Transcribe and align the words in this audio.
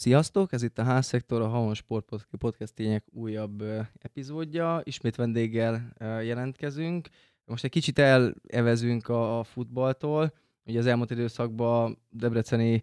Sziasztok! 0.00 0.52
Ez 0.52 0.62
itt 0.62 0.78
a 0.78 0.82
Házszektor, 0.82 1.40
a 1.40 1.48
Havon 1.48 1.74
Sport 1.74 2.26
Podcastjének 2.38 3.04
újabb 3.12 3.62
epizódja. 3.98 4.80
Ismét 4.84 5.16
vendéggel 5.16 5.92
jelentkezünk. 6.22 7.08
Most 7.44 7.64
egy 7.64 7.70
kicsit 7.70 7.98
elevezünk 7.98 9.08
a 9.08 9.42
futballtól. 9.44 10.32
Ugye 10.64 10.78
az 10.78 10.86
elmúlt 10.86 11.10
időszakban 11.10 11.98
Debreceni 12.10 12.82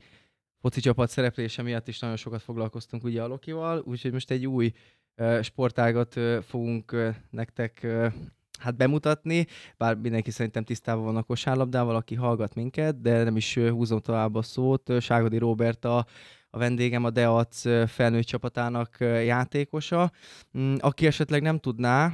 foci 0.62 0.79
csapat 0.81 1.09
szereplése 1.09 1.62
miatt 1.62 1.87
is 1.87 1.99
nagyon 1.99 2.15
sokat 2.15 2.41
foglalkoztunk 2.41 3.03
ugye 3.03 3.23
a 3.23 3.27
Lokival, 3.27 3.83
úgyhogy 3.85 4.11
most 4.11 4.31
egy 4.31 4.47
új 4.47 4.71
sportágat 5.41 6.19
fogunk 6.41 7.13
nektek 7.29 7.87
hát 8.59 8.75
bemutatni, 8.75 9.47
bár 9.77 9.95
mindenki 9.95 10.31
szerintem 10.31 10.63
tisztában 10.63 11.03
van 11.03 11.15
a 11.15 11.23
kosárlabdával, 11.23 11.95
aki 11.95 12.15
hallgat 12.15 12.55
minket, 12.55 13.01
de 13.01 13.23
nem 13.23 13.35
is 13.35 13.57
húzom 13.57 13.99
tovább 13.99 14.35
a 14.35 14.41
szót. 14.41 15.01
Ságodi 15.01 15.37
Robert 15.37 15.85
a 15.85 16.05
a 16.55 16.58
vendégem 16.58 17.03
a 17.03 17.09
Deac 17.09 17.61
felnőtt 17.88 18.25
csapatának 18.25 18.98
játékosa. 18.99 20.11
Mm, 20.57 20.75
aki 20.79 21.05
esetleg 21.05 21.41
nem 21.41 21.59
tudná, 21.59 22.13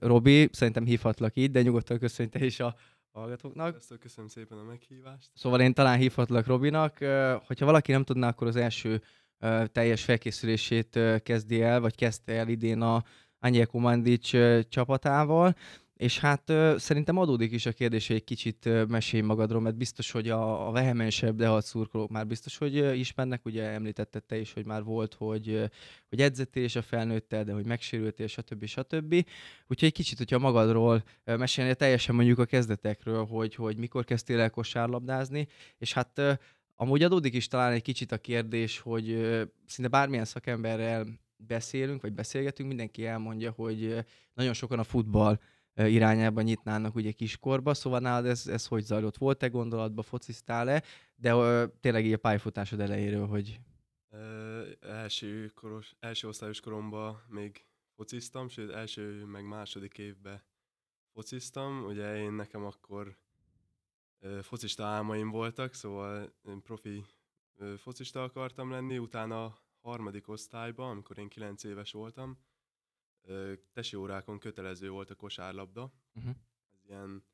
Robi, 0.00 0.48
szerintem 0.52 0.84
hívhatlak 0.84 1.36
így, 1.36 1.50
de 1.50 1.62
nyugodtan 1.62 1.98
köszönj 1.98 2.28
te 2.28 2.44
is 2.44 2.60
a 2.60 2.74
hallgatóknak. 3.12 3.70
Sziasztok, 3.70 3.98
köszönöm 3.98 4.28
szépen 4.28 4.58
a 4.58 4.62
meghívást. 4.62 5.30
Szóval 5.34 5.60
én 5.60 5.74
talán 5.74 5.98
hívhatlak 5.98 6.46
Robinak. 6.46 6.98
Hogyha 7.46 7.64
valaki 7.64 7.92
nem 7.92 8.04
tudná, 8.04 8.28
akkor 8.28 8.46
az 8.46 8.56
első 8.56 9.02
teljes 9.72 10.04
felkészülését 10.04 10.98
kezdi 11.22 11.62
el, 11.62 11.80
vagy 11.80 11.94
kezdte 11.94 12.32
el 12.32 12.48
idén 12.48 12.80
a 12.80 13.02
Anyeko 13.40 13.78
Mandic 13.78 14.30
csapatával. 14.68 15.56
És 15.96 16.18
hát 16.18 16.50
ö, 16.50 16.74
szerintem 16.78 17.16
adódik 17.18 17.52
is 17.52 17.66
a 17.66 17.72
kérdés, 17.72 18.06
hogy 18.06 18.16
egy 18.16 18.24
kicsit 18.24 18.66
ö, 18.66 18.84
mesélj 18.84 19.22
magadról, 19.22 19.60
mert 19.60 19.76
biztos, 19.76 20.10
hogy 20.10 20.28
a, 20.28 20.68
a 20.68 20.70
vehemensebb 20.70 21.40
a 21.40 21.60
szurkolók 21.60 22.10
már 22.10 22.26
biztos, 22.26 22.56
hogy 22.56 22.76
ö, 22.76 22.92
ismernek, 22.92 23.44
ugye 23.44 23.62
említetted 23.62 24.24
te 24.24 24.38
is, 24.38 24.52
hogy 24.52 24.64
már 24.64 24.82
volt, 24.82 25.14
hogy, 25.14 25.48
ö, 25.48 25.64
hogy 26.08 26.20
edzettél 26.20 26.62
és 26.62 26.76
a 26.76 26.82
felnőttel, 26.82 27.44
de 27.44 27.52
hogy 27.52 27.66
megsérültél, 27.66 28.26
stb. 28.26 28.64
stb. 28.64 29.14
Úgyhogy 29.66 29.88
egy 29.88 29.92
kicsit, 29.92 30.18
hogyha 30.18 30.38
magadról 30.38 31.04
ö, 31.24 31.36
mesélni, 31.36 31.74
teljesen 31.74 32.14
mondjuk 32.14 32.38
a 32.38 32.44
kezdetekről, 32.44 33.24
hogy, 33.24 33.54
hogy 33.54 33.76
mikor 33.76 34.04
kezdtél 34.04 34.40
el 34.40 34.50
kosárlabdázni, 34.50 35.48
és 35.78 35.92
hát 35.92 36.18
ö, 36.18 36.32
amúgy 36.74 37.02
adódik 37.02 37.34
is 37.34 37.48
talán 37.48 37.72
egy 37.72 37.82
kicsit 37.82 38.12
a 38.12 38.18
kérdés, 38.18 38.78
hogy 38.78 39.10
ö, 39.10 39.42
szinte 39.66 39.90
bármilyen 39.90 40.24
szakemberrel 40.24 41.06
beszélünk, 41.36 42.02
vagy 42.02 42.12
beszélgetünk, 42.12 42.68
mindenki 42.68 43.06
elmondja, 43.06 43.50
hogy 43.50 44.04
nagyon 44.34 44.52
sokan 44.52 44.78
a 44.78 44.84
futball 44.84 45.38
irányába 45.76 46.42
nyitnának 46.42 46.94
ugye 46.94 47.12
kiskorba, 47.12 47.74
szóval 47.74 48.00
nálad 48.00 48.26
ez, 48.26 48.46
ez 48.46 48.66
hogy 48.66 48.84
zajlott? 48.84 49.16
Volt-e 49.16 49.48
gondolatba, 49.48 50.02
focisztál-e, 50.02 50.82
de 51.16 51.32
ö, 51.32 51.64
tényleg 51.80 52.06
így 52.06 52.12
a 52.12 52.18
pályafutásod 52.18 52.80
elejéről, 52.80 53.26
hogy... 53.26 53.60
Ö, 54.10 54.62
első, 54.80 55.52
koros, 55.54 55.94
első 56.00 56.28
osztályos 56.28 56.60
koromban 56.60 57.22
még 57.28 57.64
fociztam, 57.96 58.48
sőt 58.48 58.70
első 58.70 59.24
meg 59.24 59.44
második 59.44 59.98
évben 59.98 60.42
fociztam. 61.12 61.84
Ugye 61.84 62.16
én 62.16 62.32
nekem 62.32 62.64
akkor 62.64 63.16
ö, 64.20 64.38
focista 64.42 64.84
álmaim 64.84 65.30
voltak, 65.30 65.74
szóval 65.74 66.32
én 66.48 66.62
profi 66.62 67.04
ö, 67.56 67.76
focista 67.76 68.22
akartam 68.22 68.70
lenni, 68.70 68.98
utána 68.98 69.58
harmadik 69.80 70.28
osztályban, 70.28 70.90
amikor 70.90 71.18
én 71.18 71.28
kilenc 71.28 71.64
éves 71.64 71.92
voltam, 71.92 72.38
tesi 73.72 73.96
órákon 73.96 74.38
kötelező 74.38 74.90
volt 74.90 75.10
a 75.10 75.14
kosárlabda. 75.14 75.92
Uh-huh. 76.14 76.34
Ez 76.72 76.84
ilyen 76.88 77.24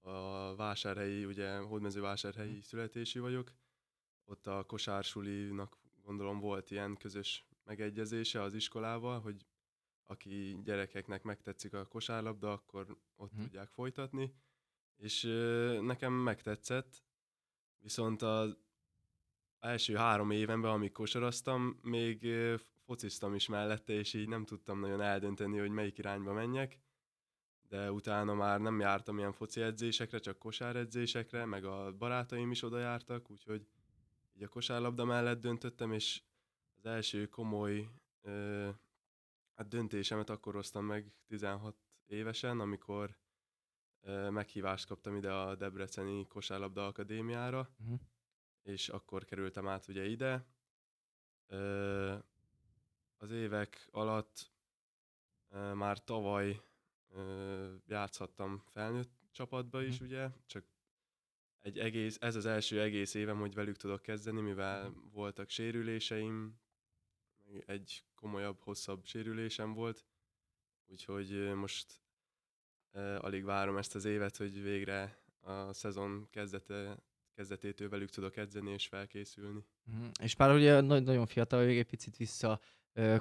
a 0.00 0.54
vásárhelyi, 0.54 1.24
ugye 1.24 1.56
hódmezővásárhelyi 1.58 2.48
uh-huh. 2.48 2.64
születési 2.64 3.18
vagyok. 3.18 3.52
Ott 4.24 4.46
a 4.46 4.64
kosársulinak 4.64 5.78
gondolom 6.02 6.38
volt 6.38 6.70
ilyen 6.70 6.96
közös 6.96 7.46
megegyezése 7.64 8.42
az 8.42 8.54
iskolával, 8.54 9.20
hogy 9.20 9.46
aki 10.04 10.60
gyerekeknek 10.64 11.22
megtetszik 11.22 11.72
a 11.72 11.86
kosárlabda, 11.86 12.52
akkor 12.52 12.96
ott 13.16 13.30
uh-huh. 13.30 13.44
tudják 13.44 13.68
folytatni. 13.68 14.34
És 14.96 15.24
ö, 15.24 15.80
nekem 15.82 16.12
megtetszett, 16.12 17.02
viszont 17.78 18.22
az 18.22 18.56
első 19.58 19.94
három 19.94 20.30
évenben, 20.30 20.70
amíg 20.70 20.92
kosaraztam, 20.92 21.78
még 21.82 22.26
fociztam 22.92 23.34
is 23.34 23.48
mellette, 23.48 23.92
és 23.92 24.14
így 24.14 24.28
nem 24.28 24.44
tudtam 24.44 24.80
nagyon 24.80 25.00
eldönteni, 25.00 25.58
hogy 25.58 25.70
melyik 25.70 25.98
irányba 25.98 26.32
menjek, 26.32 26.78
de 27.68 27.92
utána 27.92 28.34
már 28.34 28.60
nem 28.60 28.80
jártam 28.80 29.18
ilyen 29.18 29.32
foci 29.32 29.60
edzésekre, 29.60 30.18
csak 30.18 30.38
kosáredzésekre, 30.38 31.44
meg 31.44 31.64
a 31.64 31.92
barátaim 31.92 32.50
is 32.50 32.62
oda 32.62 32.78
jártak, 32.78 33.30
úgyhogy 33.30 33.66
így 34.32 34.42
a 34.42 34.48
kosárlabda 34.48 35.04
mellett 35.04 35.40
döntöttem, 35.40 35.92
és 35.92 36.22
az 36.76 36.86
első 36.86 37.26
komoly 37.26 37.88
ö, 38.22 38.68
hát 39.54 39.68
döntésemet 39.68 40.30
akkor 40.30 40.54
hoztam 40.54 40.84
meg 40.84 41.12
16 41.26 41.76
évesen, 42.06 42.60
amikor 42.60 43.16
ö, 44.00 44.30
meghívást 44.30 44.86
kaptam 44.86 45.16
ide 45.16 45.32
a 45.32 45.54
Debreceni 45.54 46.26
Kosárlabda 46.26 46.86
Akadémiára, 46.86 47.70
uh-huh. 47.80 48.00
és 48.62 48.88
akkor 48.88 49.24
kerültem 49.24 49.68
át 49.68 49.88
ugye 49.88 50.06
ide. 50.06 50.46
Ö, 51.46 52.16
az 53.22 53.30
évek 53.30 53.88
alatt 53.90 54.52
e, 55.48 55.74
már 55.74 56.04
tavaly 56.04 56.60
e, 57.14 57.20
játszhattam 57.86 58.62
felnőtt 58.66 59.10
csapatba 59.30 59.82
is, 59.82 60.02
mm. 60.02 60.04
ugye, 60.04 60.30
csak 60.46 60.64
egy 61.60 61.78
egész, 61.78 62.16
ez 62.20 62.36
az 62.36 62.46
első 62.46 62.80
egész 62.80 63.14
évem, 63.14 63.38
hogy 63.38 63.54
velük 63.54 63.76
tudok 63.76 64.02
kezdeni, 64.02 64.40
mivel 64.40 64.88
mm. 64.88 64.92
voltak 65.12 65.48
sérüléseim, 65.48 66.60
egy 67.66 68.04
komolyabb, 68.14 68.60
hosszabb 68.60 69.04
sérülésem 69.04 69.72
volt, 69.72 70.06
úgyhogy 70.86 71.54
most 71.54 72.00
e, 72.90 73.18
alig 73.18 73.44
várom 73.44 73.76
ezt 73.76 73.94
az 73.94 74.04
évet, 74.04 74.36
hogy 74.36 74.62
végre 74.62 75.24
a 75.40 75.72
szezon 75.72 76.28
kezdete, 76.30 77.02
kezdetétől 77.34 77.88
velük 77.88 78.10
tudok 78.10 78.36
edzeni 78.36 78.70
és 78.70 78.86
felkészülni. 78.86 79.64
Mm. 79.90 80.08
És 80.22 80.34
pár 80.34 80.54
ugye 80.54 80.80
nagyon 80.80 81.26
fiatal, 81.26 81.64
még 81.64 81.78
egy 81.78 81.86
picit 81.86 82.16
vissza 82.16 82.60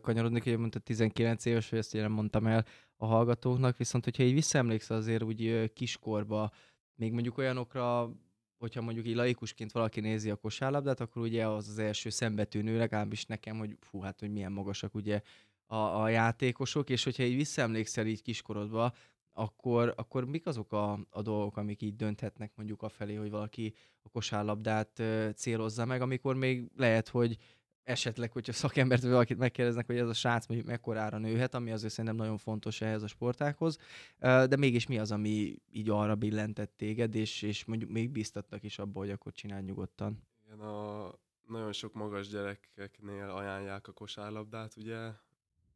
kanyarodni, 0.01 0.39
hogy 0.39 0.57
mondta 0.57 0.79
19 0.79 1.45
éves, 1.45 1.69
hogy 1.69 1.79
ezt 1.79 1.94
nem 1.94 2.11
mondtam 2.11 2.47
el 2.47 2.66
a 2.95 3.05
hallgatóknak, 3.05 3.77
viszont 3.77 4.03
hogyha 4.03 4.23
így 4.23 4.33
visszaemlékszel 4.33 4.97
azért 4.97 5.23
úgy 5.23 5.73
kiskorba, 5.73 6.51
még 6.95 7.11
mondjuk 7.11 7.38
olyanokra, 7.38 8.11
hogyha 8.57 8.81
mondjuk 8.81 9.07
így 9.07 9.16
laikusként 9.16 9.72
valaki 9.72 9.99
nézi 9.99 10.29
a 10.29 10.35
kosárlabdát, 10.35 10.99
akkor 10.99 11.22
ugye 11.22 11.47
az 11.47 11.67
az 11.67 11.78
első 11.78 12.09
szembetűnő, 12.09 12.78
legalábbis 12.78 13.25
nekem, 13.25 13.57
hogy 13.57 13.78
fú, 13.79 13.99
hát 13.99 14.19
hogy 14.19 14.31
milyen 14.31 14.51
magasak 14.51 14.95
ugye 14.95 15.22
a, 15.66 15.75
a 15.75 16.09
játékosok, 16.09 16.89
és 16.89 17.03
hogyha 17.03 17.23
így 17.23 17.35
visszaemlékszel 17.35 18.05
így 18.05 18.22
kiskorodba, 18.22 18.93
akkor, 19.33 19.93
akkor 19.97 20.25
mik 20.25 20.45
azok 20.45 20.73
a, 20.73 20.99
a 21.09 21.21
dolgok, 21.21 21.57
amik 21.57 21.81
így 21.81 21.95
dönthetnek 21.95 22.51
mondjuk 22.55 22.81
afelé, 22.81 23.15
hogy 23.15 23.29
valaki 23.29 23.73
a 24.03 24.09
kosárlabdát 24.09 25.03
célozza 25.35 25.85
meg, 25.85 26.01
amikor 26.01 26.35
még 26.35 26.71
lehet, 26.75 27.07
hogy 27.07 27.37
esetleg, 27.83 28.31
hogyha 28.31 28.53
szakembert 28.53 29.01
vagy 29.01 29.11
valakit 29.11 29.37
megkérdeznek, 29.37 29.85
hogy 29.85 29.97
ez 29.97 30.07
a 30.07 30.13
srác 30.13 30.47
mondjuk 30.47 30.69
mekkorára 30.69 31.17
nőhet, 31.17 31.53
ami 31.53 31.71
azért 31.71 31.93
szerintem 31.93 32.15
nagyon 32.15 32.37
fontos 32.37 32.81
ehhez 32.81 33.03
a 33.03 33.07
sportákhoz, 33.07 33.77
de 34.19 34.55
mégis 34.57 34.87
mi 34.87 34.99
az, 34.99 35.11
ami 35.11 35.55
így 35.71 35.89
arra 35.89 36.15
billentett 36.15 36.73
téged, 36.77 37.15
és, 37.15 37.41
és 37.41 37.65
mondjuk 37.65 37.91
még 37.91 38.09
bíztattak 38.09 38.63
is 38.63 38.79
abba, 38.79 38.99
hogy 38.99 39.09
akkor 39.09 39.31
csinálj 39.31 39.63
nyugodtan? 39.63 40.23
Igen, 40.45 40.59
a 40.59 41.13
nagyon 41.47 41.71
sok 41.71 41.93
magas 41.93 42.27
gyerekeknél 42.27 43.29
ajánlják 43.29 43.87
a 43.87 43.91
kosárlabdát, 43.91 44.75
ugye? 44.77 44.97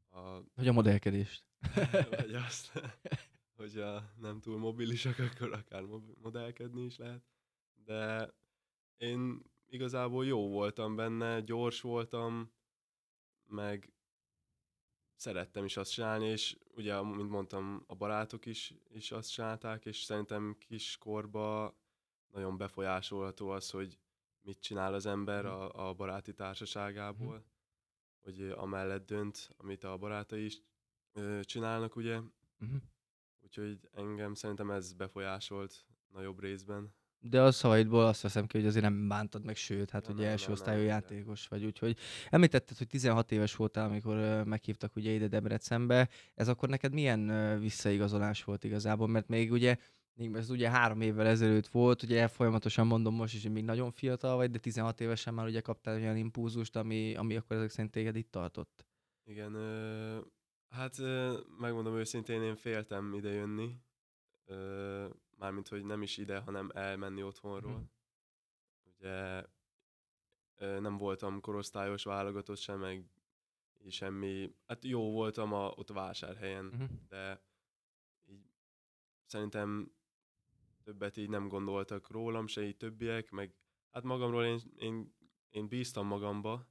A... 0.10 0.42
Hogy 0.56 0.68
a 0.68 0.72
modellkedést. 0.72 1.44
vagy 2.10 2.34
azt, 2.48 2.82
hogy 3.56 3.78
a 3.78 4.14
nem 4.18 4.40
túl 4.40 4.58
mobilisak, 4.58 5.20
akkor 5.30 5.54
akár 5.54 5.84
modellkedni 6.22 6.84
is 6.84 6.98
lehet. 6.98 7.24
De 7.86 8.34
én 8.98 9.42
igazából 9.66 10.26
jó 10.26 10.50
voltam 10.50 10.96
benne, 10.96 11.42
gyors 11.42 11.82
voltam, 11.82 12.52
meg 13.48 13.94
szerettem 15.16 15.66
is 15.66 15.78
azt 15.78 15.92
csinálni, 15.92 16.26
és 16.26 16.58
ugye, 16.76 17.02
mint 17.02 17.30
mondtam, 17.30 17.84
a 17.88 17.96
barátok 17.96 18.46
is, 18.46 18.74
is 18.88 19.12
azt 19.12 19.32
csinálták, 19.32 19.86
és 19.86 19.98
szerintem 19.98 20.56
kiskorba 20.60 21.76
nagyon 22.32 22.58
befolyásolható 22.58 23.50
az, 23.50 23.70
hogy 23.70 24.00
mit 24.42 24.60
csinál 24.60 24.94
az 24.94 25.06
ember 25.06 25.44
mhm. 25.44 25.54
a, 25.54 25.90
a 25.90 25.94
baráti 25.94 26.34
társaságából, 26.34 27.36
mm. 27.36 27.42
hogy 28.22 28.42
amellett 28.42 29.06
dönt, 29.06 29.50
amit 29.58 29.84
a 29.84 29.98
barátai 29.98 30.46
is 30.46 30.62
ö, 31.14 31.40
csinálnak, 31.44 31.96
ugye. 31.96 32.20
Mm. 32.66 32.76
Úgyhogy 33.46 33.80
engem 33.94 34.34
szerintem 34.34 34.72
ez 34.72 34.94
befolyásolt 34.94 35.86
nagyobb 36.14 36.40
részben. 36.40 36.94
De 37.20 37.42
a 37.42 37.52
szavaidból 37.52 38.06
azt 38.06 38.22
veszem 38.22 38.46
ki, 38.46 38.58
hogy 38.58 38.68
azért 38.68 38.84
nem 38.84 39.08
bántad 39.08 39.46
meg, 39.46 39.56
sőt, 39.56 39.90
hát 39.90 40.08
nem, 40.08 40.16
ugye 40.16 40.28
első 40.28 40.52
osztályú 40.52 40.78
nem, 40.78 40.88
játékos 40.88 41.48
vagy, 41.48 41.66
úgyhogy 41.66 41.98
említetted, 42.30 42.78
hogy 42.78 42.88
16 42.88 43.32
éves 43.32 43.56
voltál, 43.56 43.86
amikor 43.86 44.44
meghívtak 44.44 44.96
ugye 44.96 45.12
ide 45.12 45.28
Debrecenbe. 45.28 46.10
Ez 46.36 46.48
akkor 46.48 46.70
neked 46.70 46.94
milyen 46.94 47.60
visszaigazolás 47.60 48.44
volt 48.44 48.64
igazából? 48.64 49.08
Mert 49.08 49.28
még 49.28 49.52
ugye 49.52 49.78
Még 50.18 50.36
ez 50.36 50.50
ugye 50.50 50.70
három 50.70 51.02
évvel 51.02 51.28
ezelőtt 51.28 51.68
volt, 51.68 52.04
ugye 52.04 52.28
folyamatosan 52.28 52.88
mondom 52.88 53.16
most 53.16 53.34
is, 53.34 53.44
hogy 53.44 53.52
még 53.52 53.64
nagyon 53.64 53.92
fiatal 53.92 54.36
vagy, 54.36 54.52
de 54.52 54.60
16 54.60 55.02
évesen 55.02 55.34
már 55.34 55.46
ugye 55.46 55.62
kaptál 55.62 55.96
olyan 55.96 56.18
impulzust, 56.18 56.76
ami, 56.76 57.16
ami 57.16 57.36
akkor 57.36 57.56
ezek 57.56 57.70
szerint 57.70 57.92
téged 57.92 58.16
itt 58.16 58.32
tartott. 58.32 58.86
Igen, 59.26 59.52
hát 60.70 60.98
megmondom 61.60 61.96
őszintén, 61.96 62.42
én 62.42 62.56
féltem 62.56 63.14
ide 63.14 63.30
jönni. 63.32 63.80
Mármint, 65.38 65.68
hogy 65.68 65.84
nem 65.86 66.02
is 66.02 66.18
ide, 66.18 66.40
hanem 66.40 66.70
elmenni 66.74 67.24
otthonról. 67.24 67.72
Mhm. 67.78 67.84
Ugye 68.84 69.46
nem 70.80 70.98
voltam 70.98 71.42
korosztályos 71.42 72.04
válogatott 72.04 72.58
sem, 72.58 72.80
meg 72.80 73.10
semmi. 73.88 74.56
Hát 74.68 74.86
jó 74.86 75.12
voltam 75.12 75.54
a, 75.54 75.68
ott 75.68 75.90
vásárhelyen, 75.90 76.66
Uh-huh. 76.66 76.90
de 77.08 77.44
így 78.26 78.46
szerintem 79.26 79.92
többet 80.84 81.18
így 81.18 81.30
nem 81.30 81.48
gondoltak 81.48 82.10
rólam, 82.10 82.48
se 82.48 82.62
így 82.64 82.78
többiek, 82.78 83.30
meg 83.32 83.56
hát 83.92 84.04
magamról 84.04 84.46
én, 84.46 84.60
én, 84.78 85.16
én 85.50 85.68
bíztam 85.68 86.08
magamba, 86.08 86.68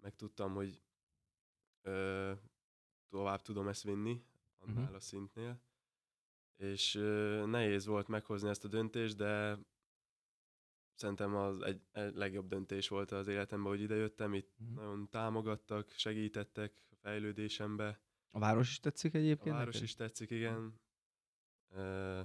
meg 0.00 0.16
tudtam, 0.16 0.54
hogy 0.54 0.82
ö, 1.82 2.32
tovább 3.12 3.42
tudom 3.42 3.68
ezt 3.68 3.82
vinni 3.82 4.24
annál 4.58 4.84
Mhm. 4.84 4.94
a 4.94 5.00
szintnél. 5.00 5.60
És 6.56 6.94
ö, 6.94 7.44
nehéz 7.46 7.86
volt 7.86 8.08
meghozni 8.08 8.48
ezt 8.48 8.64
a 8.64 8.68
döntést, 8.68 9.16
de 9.16 9.58
szerintem 10.94 11.34
az 11.34 11.60
egy, 11.62 11.82
egy 11.92 12.14
legjobb 12.14 12.48
döntés 12.48 12.88
volt 12.88 13.10
az 13.10 13.26
életemben, 13.28 13.70
hogy 13.70 13.80
idejöttem, 13.80 14.34
itt 14.34 14.58
Mhm. 14.58 14.74
nagyon 14.74 15.08
támogattak, 15.08 15.90
segítettek 15.90 16.84
a 16.90 16.94
fejlődésembe. 16.96 18.00
A 18.30 18.38
város 18.38 18.70
is 18.70 18.80
tetszik 18.80 19.14
A 19.14 19.18
egyébként 19.18 19.54
város 19.56 19.74
neked? 19.74 19.88
is 19.88 19.94
tetszik, 19.94 20.30
igen. 20.30 20.80
Ö, 21.68 22.20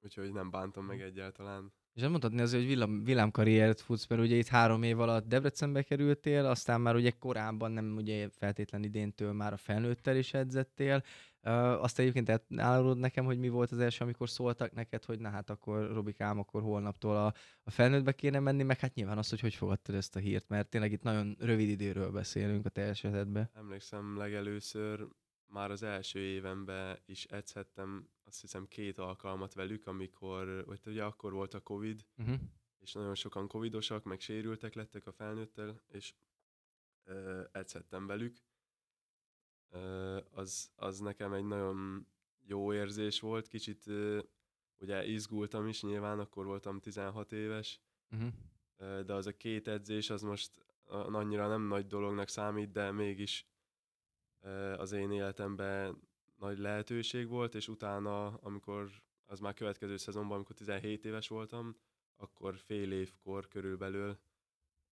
úgyhogy 0.00 0.32
nem 0.32 0.50
bántom 0.50 0.84
meg 0.86 1.00
egyáltalán. 1.00 1.72
És 1.94 2.00
nem 2.00 2.10
mondhatni 2.10 2.40
azért, 2.40 2.62
hogy 2.62 2.72
villám, 2.72 3.04
villámkarriert 3.04 3.80
futsz, 3.80 4.06
mert 4.06 4.22
ugye 4.22 4.36
itt 4.36 4.46
három 4.46 4.82
év 4.82 5.00
alatt 5.00 5.28
Debrecenbe 5.28 5.82
kerültél, 5.82 6.44
aztán 6.44 6.80
már 6.80 6.94
ugye 6.94 7.10
korábban 7.10 7.72
nem 7.72 7.96
ugye 7.96 8.28
feltétlen 8.28 8.84
idéntől 8.84 9.32
már 9.32 9.52
a 9.52 9.56
felnőttel 9.56 10.16
is 10.16 10.34
edzettél. 10.34 11.02
Uh, 11.42 11.82
azt 11.82 11.98
egyébként 11.98 12.42
elárulod 12.48 12.98
nekem, 12.98 13.24
hogy 13.24 13.38
mi 13.38 13.48
volt 13.48 13.70
az 13.70 13.78
első, 13.78 14.04
amikor 14.04 14.28
szóltak 14.28 14.72
neked, 14.72 15.04
hogy 15.04 15.18
na 15.18 15.28
hát 15.28 15.50
akkor 15.50 15.92
Robikám, 15.92 16.38
akkor 16.38 16.62
holnaptól 16.62 17.16
a, 17.16 17.34
a 17.62 17.70
felnőttbe 17.70 18.12
kéne 18.12 18.38
menni, 18.38 18.62
meg 18.62 18.78
hát 18.78 18.94
nyilván 18.94 19.18
azt, 19.18 19.30
hogy 19.30 19.40
hogy 19.40 19.54
fogadtad 19.54 19.94
ezt 19.94 20.16
a 20.16 20.18
hírt, 20.18 20.48
mert 20.48 20.68
tényleg 20.68 20.92
itt 20.92 21.02
nagyon 21.02 21.36
rövid 21.38 21.68
időről 21.68 22.10
beszélünk 22.10 22.66
a 22.66 22.68
te 22.68 22.82
esetedben. 22.82 23.50
Emlékszem 23.54 24.16
legelőször 24.16 25.06
már 25.46 25.70
az 25.70 25.82
első 25.82 26.18
évemben 26.18 26.98
is 27.06 27.24
edzhettem, 27.24 28.08
azt 28.30 28.40
hiszem 28.40 28.68
két 28.68 28.98
alkalmat 28.98 29.54
velük, 29.54 29.86
amikor, 29.86 30.64
vagy 30.64 30.80
ugye 30.86 31.04
akkor 31.04 31.32
volt 31.32 31.54
a 31.54 31.60
Covid, 31.60 32.06
Uh-huh. 32.16 32.40
és 32.78 32.92
nagyon 32.92 33.14
sokan 33.14 33.48
covidosak, 33.48 34.04
meg 34.04 34.20
sérültek 34.20 34.74
lettek 34.74 35.06
a 35.06 35.12
felnőttel, 35.12 35.82
és 35.88 36.14
ö, 37.04 37.42
edzhettem 37.52 38.06
velük. 38.06 38.36
Ö, 39.70 40.18
az, 40.30 40.70
az 40.74 40.98
nekem 40.98 41.32
egy 41.32 41.44
nagyon 41.44 42.06
jó 42.46 42.72
érzés 42.74 43.20
volt, 43.20 43.48
kicsit 43.48 43.86
ö, 43.86 44.22
ugye 44.78 45.06
izgultam 45.06 45.66
is, 45.66 45.82
nyilván 45.82 46.18
akkor 46.18 46.44
voltam 46.44 46.80
16 46.80 47.32
éves, 47.32 47.80
Uh-huh. 48.12 48.32
Ö, 48.76 49.02
de 49.04 49.12
az 49.12 49.26
a 49.26 49.36
két 49.36 49.68
edzés 49.68 50.10
az 50.10 50.22
most 50.22 50.66
annyira 50.86 51.48
nem 51.48 51.62
nagy 51.62 51.86
dolognak 51.86 52.28
számít, 52.28 52.70
de 52.70 52.90
mégis 52.90 53.46
ö, 54.40 54.72
az 54.72 54.92
én 54.92 55.10
életemben 55.10 56.08
nagy 56.40 56.58
lehetőség 56.58 57.28
volt, 57.28 57.54
és 57.54 57.68
utána, 57.68 58.26
amikor 58.26 58.90
az 59.26 59.40
már 59.40 59.54
következő 59.54 59.96
szezonban, 59.96 60.36
amikor 60.36 60.54
17 60.56 61.04
éves 61.04 61.28
voltam, 61.28 61.76
akkor 62.16 62.56
fél 62.58 62.92
évkor 62.92 63.48
körülbelül 63.48 64.18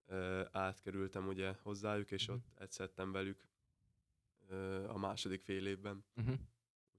ö, 0.07 0.43
átkerültem 0.53 1.27
ugye 1.27 1.55
hozzájuk, 1.63 2.11
és 2.11 2.27
Mhm. 2.27 2.37
ott 2.37 2.47
edzhettem 2.55 3.13
velük 3.13 3.49
ö, 4.49 4.89
a 4.89 4.99
második 4.99 5.41
fél 5.43 5.67
évben. 5.67 6.05
Uh-huh. 6.17 6.35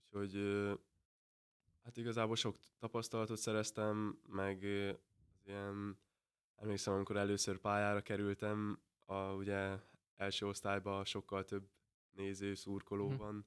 Úgyhogy 0.06 0.36
ö, 0.36 0.74
hát 1.84 1.98
igazából 1.98 2.36
sok 2.36 2.58
tapasztalatot 2.78 3.38
szereztem, 3.38 4.20
meg 4.28 4.64
ö, 4.64 4.90
az 4.90 5.46
ilyen, 5.46 5.98
emlékszem, 6.56 6.94
amikor 6.94 7.18
először 7.18 7.58
pályára 7.58 8.02
kerültem, 8.02 8.80
a 9.06 9.34
ugye 9.34 9.80
első 10.16 10.48
osztályban 10.48 11.06
sokkal 11.06 11.44
több 11.46 11.70
néző, 12.12 12.54
szurkoló 12.54 13.08
Mhm. 13.10 13.18
van, 13.18 13.46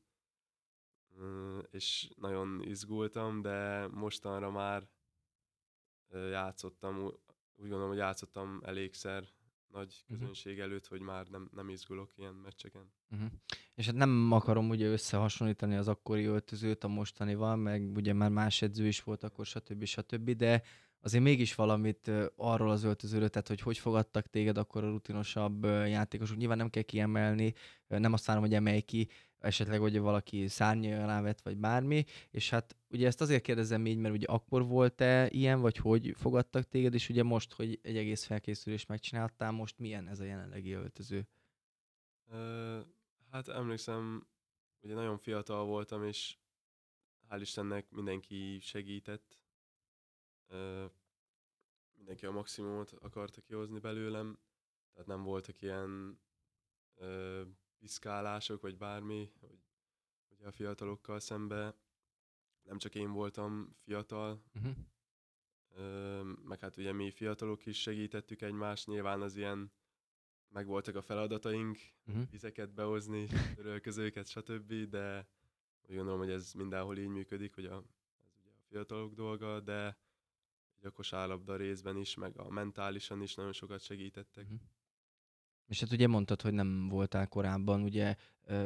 és 1.70 2.10
nagyon 2.16 2.62
izgultam, 2.62 3.42
de 3.42 3.86
mostanra 3.86 4.50
már 4.50 4.88
játszottam, 6.30 7.04
úgy 7.56 7.68
gondolom, 7.68 7.88
hogy 7.88 7.98
játszottam 7.98 8.60
elégszer 8.64 9.24
nagy 9.72 10.04
Mhm. 10.06 10.18
közönség 10.18 10.58
előtt, 10.58 10.86
hogy 10.86 11.00
már 11.00 11.26
nem, 11.26 11.48
nem 11.54 11.68
izgulok 11.68 12.12
ilyen 12.16 12.34
meccseken. 12.34 12.92
Uh-huh. 13.10 13.28
És 13.74 13.86
hát 13.86 13.94
nem 13.94 14.32
akarom 14.32 14.68
ugye 14.68 14.86
összehasonlítani 14.86 15.76
az 15.76 15.88
akkori 15.88 16.24
öltözőt 16.24 16.84
a 16.84 16.88
mostanival, 16.88 17.56
meg 17.56 17.96
ugye 17.96 18.12
már 18.12 18.30
más 18.30 18.62
edző 18.62 18.86
is 18.86 19.02
volt 19.02 19.22
akkor, 19.22 19.46
stb. 19.46 19.84
stb. 19.84 20.30
De 20.30 20.62
azért 21.00 21.22
mégis 21.22 21.54
valamit 21.54 22.10
arról 22.36 22.70
az 22.70 22.82
öltözőről, 22.84 23.28
tehát 23.28 23.48
hogy 23.48 23.60
hogy 23.60 23.78
fogadtak 23.78 24.26
téged 24.26 24.58
akkor 24.58 24.84
a 24.84 24.90
rutinosabb 24.90 25.64
játékosok. 25.64 26.36
Nyilván 26.36 26.56
nem 26.56 26.70
kell 26.70 26.82
kiemelni, 26.82 27.54
nem 27.86 28.12
azt 28.12 28.24
várom, 28.26 28.42
hogy 28.42 28.54
emelj 28.54 28.80
ki, 28.80 29.08
esetleg, 29.42 29.80
hogy 29.80 29.98
valaki 29.98 30.48
szárnya 30.48 31.02
alá 31.02 31.20
vett, 31.20 31.40
vagy 31.40 31.56
bármi, 31.56 32.04
és 32.30 32.50
hát 32.50 32.76
ugye 32.88 33.06
ezt 33.06 33.20
azért 33.20 33.42
kérdezem 33.42 33.86
így, 33.86 33.98
mert 33.98 34.14
ugye 34.14 34.26
akkor 34.26 34.66
volt-e 34.66 35.28
ilyen, 35.30 35.60
vagy 35.60 35.76
hogy 35.76 36.14
fogadtak 36.16 36.68
téged, 36.68 36.94
és 36.94 37.08
ugye 37.08 37.22
most, 37.22 37.52
hogy 37.52 37.78
egy 37.82 37.96
egész 37.96 38.24
felkészülést 38.24 38.88
megcsináltál, 38.88 39.50
most 39.50 39.78
milyen 39.78 40.08
ez 40.08 40.20
a 40.20 40.24
jelenlegi 40.24 40.72
öltöző? 40.72 41.28
Ö, 42.30 42.80
hát 43.30 43.48
emlékszem, 43.48 44.26
ugye 44.80 44.94
nagyon 44.94 45.18
fiatal 45.18 45.64
voltam, 45.64 46.04
és 46.04 46.36
hál' 47.28 47.40
Istennek 47.40 47.90
mindenki 47.90 48.58
segített. 48.60 49.40
Mindenki 51.96 52.26
a 52.26 52.30
maximumot 52.30 52.92
akarta 52.92 53.40
kihozni 53.40 53.78
belőlem, 53.78 54.38
tehát 54.92 55.06
nem 55.06 55.22
voltak 55.22 55.62
ilyen 55.62 56.20
piszkálások, 57.82 58.60
vagy 58.60 58.76
bármi, 58.76 59.30
hogy 59.40 59.58
ugye 60.28 60.46
a 60.46 60.52
fiatalokkal 60.52 61.20
szembe. 61.20 61.74
Nem 62.62 62.78
csak 62.78 62.94
én 62.94 63.12
voltam 63.12 63.76
fiatal, 63.84 64.42
Uh-huh. 64.54 64.72
Ö, 65.74 66.22
meg 66.44 66.60
hát 66.60 66.76
ugye 66.76 66.92
mi 66.92 67.10
fiatalok 67.10 67.66
is 67.66 67.80
segítettük 67.80 68.42
egymást, 68.42 68.86
nyilván 68.86 69.20
az 69.22 69.36
ilyen 69.36 69.72
megvoltak 70.48 70.94
a 70.96 71.02
feladataink, 71.02 71.78
Uh-huh. 72.06 72.30
vizeket 72.30 72.72
behozni, 72.74 73.26
törölközőket, 73.56 74.28
stb., 74.28 74.72
de 74.72 75.26
úgy 75.88 75.94
gondolom, 75.96 76.18
hogy 76.18 76.30
ez 76.30 76.52
mindenhol 76.52 76.98
így 76.98 77.08
működik, 77.08 77.54
hogy 77.54 77.64
a, 77.64 77.76
ez 78.24 78.34
ugye 78.40 78.50
a 78.50 78.62
fiatalok 78.68 79.14
dolga, 79.14 79.60
de 79.60 79.98
a 80.82 80.90
kosárlabda 80.90 81.56
részben 81.56 81.96
is, 81.96 82.14
meg 82.14 82.38
a 82.38 82.50
mentálisan 82.50 83.22
is 83.22 83.34
nagyon 83.34 83.52
sokat 83.52 83.80
segítettek. 83.80 84.44
Mhm. 84.48 84.54
És 85.66 85.80
hát 85.80 85.92
ugye 85.92 86.06
mondtad, 86.06 86.42
hogy 86.42 86.52
nem 86.52 86.88
voltál 86.88 87.26
korábban 87.26 87.82
ugye 87.82 88.14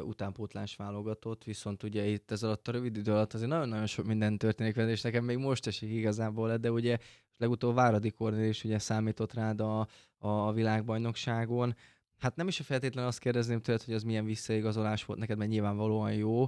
utánpótlás 0.00 0.76
válogatott, 0.76 1.44
viszont 1.44 1.82
ugye 1.82 2.06
itt 2.06 2.30
ez 2.30 2.42
alatt 2.42 2.68
a 2.68 2.72
rövid 2.72 2.96
idő 2.96 3.12
alatt 3.12 3.34
azért 3.34 3.50
nagyon-nagyon 3.50 3.86
sok 3.86 4.06
minden 4.06 4.38
történik 4.38 4.74
veled, 4.74 4.90
és 4.90 5.00
nekem 5.02 5.24
még 5.24 5.36
most 5.36 5.66
esik 5.66 5.90
igazából 5.90 6.48
le, 6.48 6.56
de 6.56 6.70
ugye 6.70 6.98
legutóbb 7.36 7.74
Váradi 7.74 8.10
Kornél 8.10 8.48
is 8.48 8.64
ugye 8.64 8.78
számított 8.78 9.32
rád 9.32 9.60
a, 9.60 9.88
a 10.18 10.52
világbajnokságon. 10.52 11.76
Hát 12.18 12.36
nem 12.36 12.48
is 12.48 12.56
feltétlenül 12.60 13.08
azt 13.10 13.18
kérdezném 13.18 13.60
tőled, 13.60 13.82
hogy 13.82 13.94
az 13.94 14.02
milyen 14.02 14.24
visszaigazolás 14.24 15.04
volt 15.04 15.18
neked, 15.18 15.38
mert 15.38 15.50
nyilvánvalóan 15.50 16.12
jó, 16.14 16.46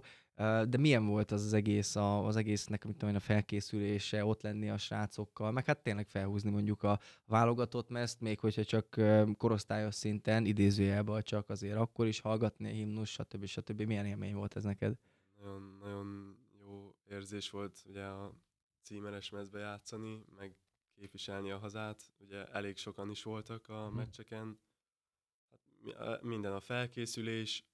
de 0.69 0.77
milyen 0.79 1.07
volt 1.07 1.31
az 1.31 1.45
az 1.45 1.53
egész, 1.53 1.97
a, 1.97 2.27
az 2.27 2.37
egésznek, 2.37 2.85
mit 2.85 2.93
tudom 2.93 3.09
én, 3.11 3.17
a 3.17 3.21
felkészülése, 3.21 4.25
ott 4.25 4.43
lenni 4.43 4.71
a 4.71 4.79
srácokkal, 4.79 5.51
meg 5.53 5.65
hát 5.65 5.83
tényleg 5.83 6.09
felhúzni 6.09 6.51
mondjuk 6.51 6.83
a, 6.83 7.01
válogatott 7.27 7.89
mezt, 7.89 8.21
még 8.21 8.41
hogyha 8.41 8.65
csak 8.65 8.97
korosztályos 9.37 9.95
szinten, 9.95 10.45
idézőjelben 10.45 11.23
csak 11.23 11.51
azért 11.51 11.77
akkor 11.77 12.07
is 12.07 12.21
hallgatni 12.21 12.69
a 12.69 12.73
himnus, 12.73 13.11
stb. 13.11 13.45
stb. 13.45 13.81
Milyen 13.83 14.07
élmény 14.07 14.35
volt 14.35 14.57
ez 14.57 14.65
neked? 14.65 14.95
Nagyon, 15.41 15.77
nagyon 15.81 16.37
jó 16.61 16.95
érzés 17.11 17.51
volt 17.51 17.83
ugye 17.89 18.05
a 18.05 18.33
címeres 18.83 19.31
mezbe 19.31 19.59
játszani, 19.59 20.25
meg 20.37 20.57
képviselni 20.95 21.51
a 21.51 21.59
hazát. 21.59 22.13
Ugye 22.19 22.45
elég 22.47 22.77
sokan 22.77 23.11
is 23.11 23.23
voltak 23.23 23.69
a 23.69 23.87
Mhm. 23.87 23.97
meccseken. 23.97 24.59
Minden 26.21 26.53
a 26.53 26.61
felkészülés, 26.61 27.65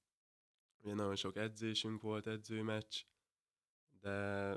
ugye 0.82 0.94
nagyon 0.94 1.16
sok 1.16 1.36
edzésünk 1.36 2.00
volt, 2.02 2.26
edzőmeccs, 2.26 3.02
de 4.00 4.48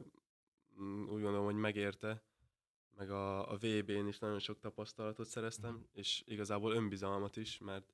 mm, 0.82 1.02
úgy 1.04 1.22
gondolom, 1.22 1.46
hogy 1.46 1.56
megérte. 1.56 2.24
Meg 2.96 3.10
a, 3.12 3.52
a 3.52 3.56
VB-n 3.56 4.08
is 4.08 4.20
nagyon 4.20 4.40
sok 4.40 4.60
tapasztalatot 4.60 5.28
szereztem, 5.28 5.74
Mhm. 5.74 5.84
és 5.92 6.24
igazából 6.26 6.74
önbizalmat 6.74 7.36
is, 7.36 7.58
mert 7.58 7.94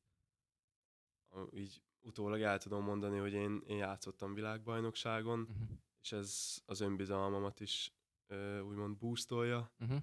így 1.51 1.82
utólag 2.01 2.41
el 2.41 2.58
tudom 2.60 2.84
mondani, 2.84 3.17
hogy 3.17 3.34
én, 3.34 3.62
én 3.67 3.77
játszottam 3.77 4.34
világbajnokságon, 4.34 5.39
Uh-huh. 5.39 5.67
és 6.01 6.12
ez 6.12 6.62
az 6.65 6.79
önbizalmamat 6.82 7.60
is 7.60 7.93
ö, 8.27 8.60
úgymond 8.60 8.98
boostolja. 8.98 9.72
Uh-huh. 9.79 10.01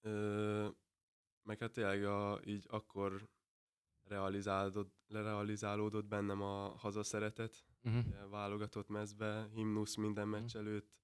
Ö, 0.00 0.68
meg 1.42 1.58
hát 1.58 1.72
tényleg 1.72 2.04
a, 2.04 2.40
így 2.44 2.66
akkor 2.68 3.28
realizálódott, 4.14 4.94
realizálódott 5.08 6.04
bennem 6.06 6.42
a 6.42 6.68
hazaszeretet, 6.76 7.64
Uh-huh. 7.84 8.28
válogatott 8.30 8.88
mezbe, 8.88 9.48
himnusz 9.54 9.94
minden 9.94 10.28
Mhm. 10.28 10.40
meccs 10.40 10.56
előtt, 10.56 10.96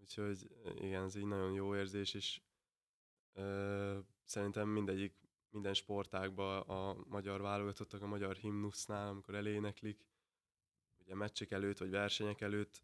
úgyhogy 0.00 0.50
igen, 0.80 1.04
ez 1.04 1.16
egy 1.16 1.24
nagyon 1.26 1.52
jó 1.52 1.76
érzés, 1.76 2.14
és 2.14 2.40
ö, 3.32 3.98
szerintem 4.24 4.68
mindegyik, 4.68 5.14
minden 5.50 5.74
sportágban 5.74 6.60
a 6.60 6.96
magyar 7.08 7.40
válogatottak 7.40 8.02
a 8.02 8.06
magyar 8.06 8.36
himnusznál, 8.36 9.08
amikor 9.08 9.34
eléneklik, 9.34 10.06
ugye 10.98 11.14
meccsek 11.14 11.50
előtt, 11.50 11.78
vagy 11.78 11.90
versenyek 11.90 12.40
előtt, 12.40 12.82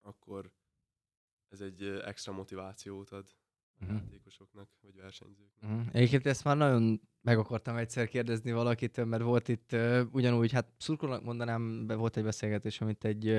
akkor 0.00 0.50
ez 1.48 1.60
egy 1.60 1.82
extra 1.84 2.32
motivációt 2.32 3.10
ad 3.10 3.34
a 3.80 3.84
Mhm. 3.84 3.94
játékosoknak, 3.94 4.68
vagy 4.80 4.96
versenyzőknek. 4.96 5.70
Uh-huh. 5.70 5.86
Egyébként 5.92 6.26
ezt 6.26 6.44
már 6.44 6.56
nagyon 6.56 7.00
meg 7.22 7.38
akartam 7.38 7.76
egyszer 7.76 8.08
kérdezni 8.08 8.52
valakitől, 8.52 9.04
mert 9.04 9.22
volt 9.22 9.48
itt 9.48 9.72
uh, 9.72 10.00
ugyanúgy, 10.12 10.52
hát 10.52 10.72
szurkolónak 10.78 11.24
mondanám, 11.24 11.86
volt 11.86 12.16
egy 12.16 12.24
beszélgetés, 12.24 12.80
amit 12.80 13.04
egy, 13.04 13.28
uh, 13.28 13.34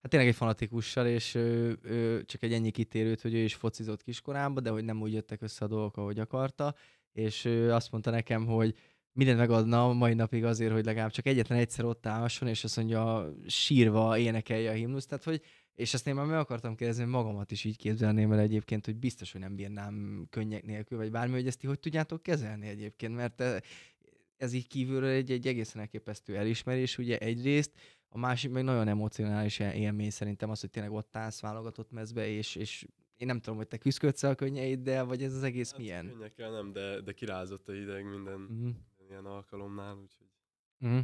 hát 0.00 0.10
tényleg 0.10 0.28
egy 0.28 0.34
fanatikussal, 0.34 1.06
és 1.06 1.34
uh, 1.34 1.72
uh, 1.84 2.22
csak 2.24 2.42
egy 2.42 2.52
ennyi 2.52 2.70
kitérőt, 2.70 3.20
hogy 3.20 3.34
ő 3.34 3.38
is 3.38 3.54
focizott 3.54 4.02
kiskorában, 4.02 4.62
de 4.62 4.70
hogy 4.70 4.84
nem 4.84 5.00
úgy 5.00 5.12
jöttek 5.12 5.42
össze 5.42 5.64
a 5.64 5.68
dolgok, 5.68 5.96
ahogy 5.96 6.18
akarta, 6.18 6.74
és 7.12 7.44
uh, 7.44 7.68
azt 7.74 7.90
mondta 7.90 8.10
nekem, 8.10 8.46
hogy 8.46 8.74
mindent 9.12 9.38
megadna 9.38 9.88
a 9.88 9.92
mai 9.92 10.14
napig 10.14 10.44
azért, 10.44 10.72
hogy 10.72 10.84
legalább 10.84 11.10
csak 11.10 11.26
egyetlen 11.26 11.58
egyszer 11.58 11.84
ott 11.84 12.06
állhasson, 12.06 12.48
és 12.48 12.64
azt 12.64 12.76
mondja, 12.76 13.32
sírva 13.46 14.18
énekelje 14.18 14.70
a 14.70 14.74
himnuszt, 14.74 15.08
tehát 15.08 15.24
hogy 15.24 15.42
és 15.76 15.94
ezt 15.94 16.06
én 16.06 16.14
már 16.14 16.26
meg 16.26 16.38
akartam 16.38 16.74
kérdezni, 16.74 17.02
hogy 17.02 17.12
magamat 17.12 17.50
is 17.50 17.64
így 17.64 17.76
képzelném 17.76 18.32
el 18.32 18.38
egyébként, 18.38 18.84
hogy 18.84 18.96
biztos, 18.96 19.32
hogy 19.32 19.40
nem 19.40 19.54
bírnám 19.56 20.26
könnyek 20.30 20.62
nélkül, 20.64 20.98
vagy 20.98 21.10
bármi, 21.10 21.32
hogy 21.34 21.46
ezt 21.46 21.58
ti 21.58 21.66
hogy 21.66 21.78
tudjátok 21.80 22.22
kezelni 22.22 22.66
egyébként, 22.66 23.14
mert 23.14 23.40
eh, 23.40 23.60
ez 24.36 24.52
így 24.52 24.66
kívülről 24.66 25.08
egy, 25.10 25.30
egy 25.30 25.46
egészen 25.46 25.80
elképesztő 25.80 26.36
elismerés, 26.36 26.98
ugye 26.98 27.18
egyrészt, 27.18 27.72
a 28.08 28.18
másik 28.18 28.50
meg 28.50 28.64
nagyon 28.64 28.88
emocionális 28.88 29.58
él- 29.58 29.72
élmény 29.72 30.10
szerintem 30.10 30.50
az, 30.50 30.60
hogy 30.60 30.70
tényleg 30.70 30.92
ott 30.92 31.16
állsz 31.16 31.40
válogatott 31.40 31.90
mezbe, 31.90 32.26
és, 32.28 32.54
és 32.54 32.86
én 33.16 33.26
nem 33.26 33.40
tudom, 33.40 33.56
hogy 33.56 33.66
te 33.68 33.78
küzdködsz 33.78 34.22
a 34.22 34.34
könnyeiddel, 34.34 35.04
vagy 35.04 35.22
ez 35.22 35.34
az 35.34 35.42
egész 35.42 35.70
Hát 35.70 35.78
milyen. 35.78 36.08
Könnyekkel 36.08 36.50
nem, 36.50 36.72
de, 36.72 37.00
de 37.00 37.12
kirázott 37.12 37.68
a 37.68 37.74
ideg 37.74 38.04
minden, 38.04 38.38
Mhm. 38.40 38.52
minden 38.62 38.76
ilyen 39.08 39.24
alkalomnál, 39.24 39.94
úgyhogy 39.94 40.26
Uh-huh. 40.80 41.00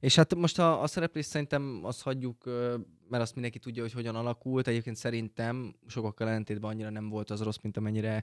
És 0.00 0.16
hát 0.16 0.34
most 0.34 0.58
a, 0.58 0.82
a 0.82 0.86
szereplés 0.86 1.24
szerintem 1.24 1.80
azt 1.82 2.02
hagyjuk, 2.02 2.44
mert 3.08 3.22
azt 3.22 3.32
mindenki 3.32 3.58
tudja, 3.58 3.82
hogy 3.82 3.92
hogyan 3.92 4.16
alakult. 4.16 4.68
Egyébként 4.68 4.96
szerintem 4.96 5.74
sokakkal 5.86 6.28
ellentétben 6.28 6.70
annyira 6.70 6.90
nem 6.90 7.08
volt 7.08 7.30
az 7.30 7.42
rossz, 7.42 7.58
mint 7.62 7.76
amennyire 7.76 8.22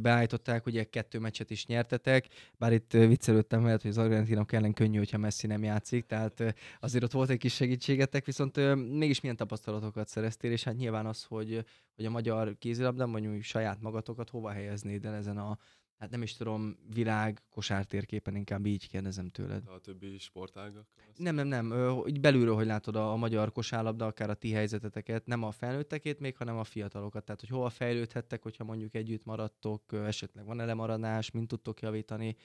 beállították. 0.00 0.66
Ugye 0.66 0.84
kettő 0.84 1.18
meccset 1.18 1.50
is 1.50 1.66
nyertetek, 1.66 2.26
bár 2.58 2.72
itt 2.72 2.92
viccelődtem 2.92 3.62
veled, 3.62 3.82
hogy 3.82 3.90
az 3.90 3.98
argentinok 3.98 4.52
ellen 4.52 4.72
könnyű, 4.72 4.98
hogyha 4.98 5.18
Messi 5.18 5.46
nem 5.46 5.62
játszik, 5.62 6.06
tehát 6.06 6.54
azért 6.80 7.04
ott 7.04 7.12
volt 7.12 7.30
egy 7.30 7.38
kis 7.38 7.54
segítségetek, 7.54 8.24
viszont 8.24 8.56
mégis 8.74 9.20
milyen 9.20 9.36
tapasztalatokat 9.36 10.08
szereztél, 10.08 10.50
és 10.50 10.64
hát 10.64 10.76
nyilván 10.76 11.06
az, 11.06 11.24
hogy, 11.24 11.64
hogy 11.96 12.04
a 12.04 12.10
magyar 12.10 12.58
kézilabdán, 12.58 13.08
mondjuk 13.08 13.42
saját 13.42 13.80
magatokat 13.80 14.30
hova 14.30 14.50
helyeznéd 14.50 15.04
el 15.04 15.14
ezen 15.14 15.38
a 15.38 15.58
Hát 15.98 16.10
nem 16.10 16.22
is 16.22 16.36
tudom, 16.36 16.76
világ 16.92 17.42
kosártérképen 17.50 18.36
inkább 18.36 18.66
így 18.66 18.88
kérdezem 18.88 19.28
tőled. 19.28 19.68
a 19.68 19.78
többi 19.80 20.18
sportágak. 20.18 20.86
Nem, 21.16 21.34
nem, 21.34 21.46
nem. 21.46 21.70
Ö, 21.70 22.06
így 22.06 22.20
belülről, 22.20 22.54
hogy 22.54 22.66
látod 22.66 22.96
a, 22.96 23.12
a 23.12 23.16
magyar 23.16 23.52
kosárlabda, 23.52 24.06
akár 24.06 24.30
a 24.30 24.34
ti 24.34 24.50
helyzeteteket, 24.52 25.26
nem 25.26 25.42
a 25.42 25.50
felnőttekét 25.50 26.20
még, 26.20 26.36
hanem 26.36 26.56
a 26.56 26.64
fiatalokat. 26.64 27.24
Tehát, 27.24 27.40
hogy 27.40 27.48
hova 27.48 27.68
fejlődhettek, 27.68 28.42
hogyha 28.42 28.64
mondjuk 28.64 28.94
együtt 28.94 29.24
maradtok, 29.24 29.92
esetleg 29.92 30.44
van 30.44 30.60
elemaradás, 30.60 31.30
mint 31.30 31.48
tudtok 31.48 31.80
javítani, 31.80 32.36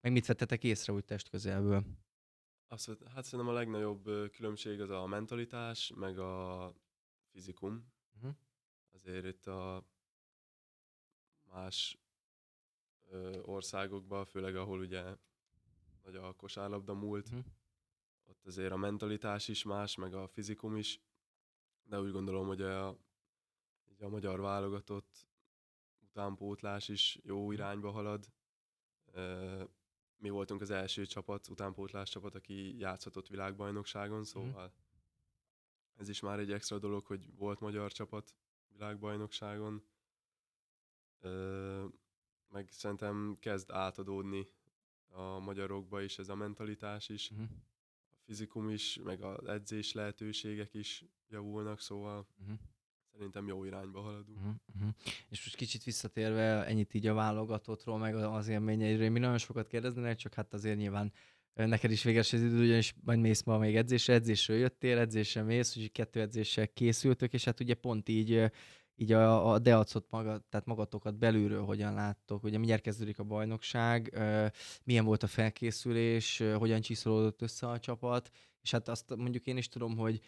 meg 0.00 0.12
mit 0.12 0.26
vettetek 0.26 0.64
észre 0.64 0.92
úgy 0.92 1.04
testközelből. 1.04 1.84
Azt, 2.68 2.86
vett- 2.86 3.08
hát 3.14 3.24
szerintem 3.24 3.54
a 3.54 3.56
legnagyobb 3.56 4.30
különbség 4.32 4.80
az 4.80 4.90
a 4.90 5.06
mentalitás, 5.06 5.92
meg 5.96 6.18
a 6.18 6.74
fizikum. 7.32 7.92
Mhm. 8.20 8.30
Azért 8.94 9.24
itt 9.24 9.46
a 9.46 9.84
más 11.52 12.01
ö, 13.12 13.40
országokban, 13.40 14.24
főleg 14.24 14.56
ahol 14.56 14.78
ugye 14.78 15.16
nagy 16.02 16.16
a 16.16 16.32
kosárlabda 16.32 16.94
múlt, 16.94 17.30
Mhm. 17.30 17.40
ott 18.24 18.46
azért 18.46 18.72
a 18.72 18.76
mentalitás 18.76 19.48
is 19.48 19.62
más, 19.64 19.96
meg 19.96 20.14
a 20.14 20.28
fizikum 20.28 20.76
is, 20.76 21.00
de 21.82 22.00
úgy 22.00 22.12
gondolom, 22.12 22.46
hogy 22.46 22.62
a, 22.62 22.96
így 23.90 24.02
a 24.02 24.08
magyar 24.08 24.40
válogatott 24.40 25.26
utánpótlás 26.00 26.88
is 26.88 27.18
jó 27.22 27.52
irányba 27.52 27.90
halad. 27.90 28.32
Ö, 29.12 29.64
Mi 30.16 30.30
voltunk 30.30 30.60
az 30.60 30.70
első 30.70 31.06
csapat, 31.06 31.48
utánpótlás 31.48 32.10
csapat, 32.10 32.34
aki 32.34 32.78
játszhatott 32.78 33.28
világbajnokságon, 33.28 34.24
szóval 34.24 34.72
ez 35.96 36.08
is 36.08 36.20
már 36.20 36.38
egy 36.38 36.52
extra 36.52 36.78
dolog, 36.78 37.06
hogy 37.06 37.34
volt 37.36 37.60
magyar 37.60 37.92
csapat 37.92 38.34
világbajnokságon. 38.68 39.84
Ö, 41.20 41.84
meg 42.52 42.68
szerintem 42.70 43.36
kezd 43.40 43.70
átadódni 43.70 44.46
a 45.08 45.38
magyarokba 45.38 46.02
is 46.02 46.18
ez 46.18 46.28
a 46.28 46.34
mentalitás 46.34 47.08
is, 47.08 47.30
Mhm. 47.30 47.42
a 47.42 48.16
fizikum 48.24 48.68
is, 48.70 48.98
meg 49.04 49.22
az 49.22 49.46
edzés 49.46 49.92
lehetőségek 49.92 50.74
is 50.74 51.04
javulnak, 51.28 51.80
szóval 51.80 52.26
Mhm. 52.44 52.52
szerintem 53.12 53.46
jó 53.46 53.64
irányba 53.64 54.00
haladunk. 54.00 54.38
Uh-huh, 54.38 54.54
uh-huh. 54.74 54.94
És 55.28 55.44
most 55.44 55.56
kicsit 55.56 55.84
visszatérve 55.84 56.64
ennyit 56.66 56.94
így 56.94 57.06
a 57.06 57.14
válogatottról, 57.14 57.98
meg 57.98 58.14
az 58.14 58.48
élményeiről, 58.48 59.10
mi 59.10 59.18
nagyon 59.18 59.38
sokat 59.38 59.66
kérdeznének, 59.66 60.16
csak 60.16 60.34
hát 60.34 60.54
azért 60.54 60.76
nyilván 60.76 61.12
neked 61.54 61.90
is 61.90 62.02
véges 62.02 62.32
az 62.32 62.40
idő, 62.42 62.62
ugyanis 62.64 62.94
majd 63.04 63.18
mész 63.20 63.42
ma 63.42 63.58
még 63.58 63.76
edzésre, 63.76 64.14
edzésről 64.14 64.56
jöttél, 64.56 64.98
edzésre 64.98 65.42
mész, 65.42 65.76
úgyhogy 65.76 65.92
kettő 65.92 66.20
edzéssel 66.20 66.68
készültök, 66.68 67.32
és 67.32 67.44
hát 67.44 67.60
ugye 67.60 67.74
pont 67.74 68.08
így, 68.08 68.50
így 69.02 69.12
a, 69.12 69.52
a 69.52 69.58
deacot 69.58 70.06
maga, 70.10 70.38
tehát 70.48 70.66
magatokat 70.66 71.18
belülről 71.18 71.64
hogyan 71.64 71.94
láttok, 71.94 72.44
ugye 72.44 72.56
mindjárt 72.58 72.82
kezdődik 72.82 73.18
a 73.18 73.24
bajnokság, 73.24 74.18
milyen 74.84 75.04
volt 75.04 75.22
a 75.22 75.26
felkészülés, 75.26 76.42
hogyan 76.58 76.80
csiszolódott 76.80 77.42
össze 77.42 77.68
a 77.68 77.78
csapat, 77.78 78.30
és 78.60 78.70
hát 78.70 78.88
azt 78.88 79.16
mondjuk 79.16 79.46
én 79.46 79.56
is 79.56 79.68
tudom, 79.68 79.96
hogy 79.96 80.20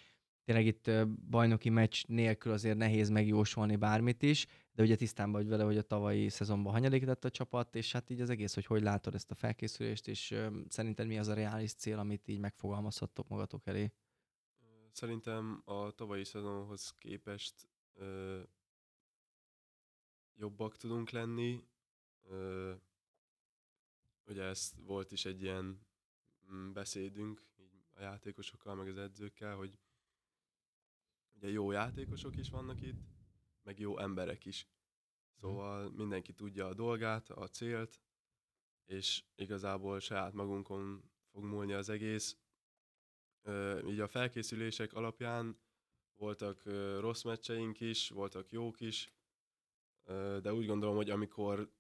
tényleg 0.45 0.67
itt 0.67 0.91
bajnoki 1.31 1.69
meccs 1.69 2.05
nélkül 2.07 2.53
azért 2.53 2.77
nehéz 2.77 3.11
megjósolni 3.11 3.77
bármit 3.77 4.23
is, 4.23 4.47
de 4.73 4.83
ugye 4.83 4.97
tisztában 4.97 5.33
vagy 5.33 5.49
vele, 5.49 5.65
hogy 5.65 5.79
a 5.79 5.83
tavalyi 5.83 6.29
szezonban 6.29 6.73
hanyadik 6.73 7.05
lett 7.05 7.25
a 7.25 7.31
csapat, 7.31 7.77
és 7.77 7.93
hát 7.93 8.11
így 8.11 8.21
az 8.21 8.31
egész, 8.31 8.55
hogy 8.55 8.67
hogy 8.67 8.83
látod 8.83 9.15
ezt 9.15 9.31
a 9.31 9.35
felkészülést, 9.35 10.09
és 10.09 10.35
szerinted 10.69 11.07
mi 11.07 11.19
az 11.19 11.29
a 11.29 11.35
reális 11.35 11.73
cél, 11.73 11.99
amit 11.99 12.29
így 12.29 12.39
megfogalmazhattok 12.39 13.29
magatok 13.29 13.67
elé? 13.67 13.93
Szerintem 14.93 15.63
a 15.65 15.91
tavalyi 15.91 16.25
szezonhoz 16.25 16.91
képest 16.99 17.55
jobbak 20.37 20.77
tudunk 20.77 21.11
lenni. 21.11 21.65
Ö, 22.23 22.73
ugye 24.27 24.43
ez 24.43 24.73
volt 24.77 25.13
is 25.13 25.25
egy 25.25 25.43
ilyen 25.43 25.87
mm, 26.53 26.73
beszédünk 26.73 27.47
így 27.57 27.85
a 27.95 28.01
játékosokkal, 28.01 28.75
meg 28.75 28.89
az 28.89 28.97
edzőkkel, 28.97 29.57
hogy 29.57 29.79
ugye 31.37 31.49
jó 31.49 31.71
játékosok 31.71 32.37
is 32.37 32.51
vannak 32.51 32.83
itt, 32.83 33.01
meg 33.63 33.79
jó 33.79 33.99
emberek 33.99 34.45
is. 34.45 34.69
Szóval 35.41 35.91
mindenki 35.91 36.33
tudja 36.33 36.67
a 36.67 36.75
dolgát, 36.75 37.31
a 37.31 37.49
célt, 37.49 38.01
és 38.85 39.25
igazából 39.35 40.01
saját 40.01 40.33
magunkon 40.33 41.11
fog 41.31 41.45
múlni 41.45 41.73
az 41.73 41.89
egész. 41.89 42.37
Ö, 43.43 43.87
így 43.87 44.01
a 44.01 44.09
felkészülések 44.09 44.93
alapján 44.93 45.59
voltak 46.17 46.65
ö, 46.65 47.01
rossz 47.01 47.23
meccseink 47.23 47.81
is, 47.81 48.09
voltak 48.09 48.51
jók 48.51 48.81
is, 48.81 49.13
de 50.41 50.53
úgy 50.53 50.67
gondolom, 50.67 50.97
hogy 50.97 51.11
amikor 51.11 51.71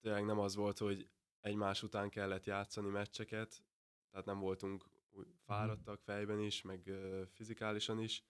tényleg 0.00 0.24
nem 0.24 0.38
az 0.38 0.54
volt, 0.54 0.78
hogy 0.78 1.08
egymás 1.40 1.82
után 1.82 2.08
kellett 2.10 2.44
játszani 2.44 2.88
meccseket, 2.88 3.62
tehát 4.10 4.26
nem 4.26 4.38
voltunk 4.38 4.84
úgy 5.10 5.26
fáradtak 5.44 6.00
fejben 6.00 6.40
is, 6.40 6.62
meg 6.62 6.90
fizikálisan 7.32 8.00
is, 8.00 8.24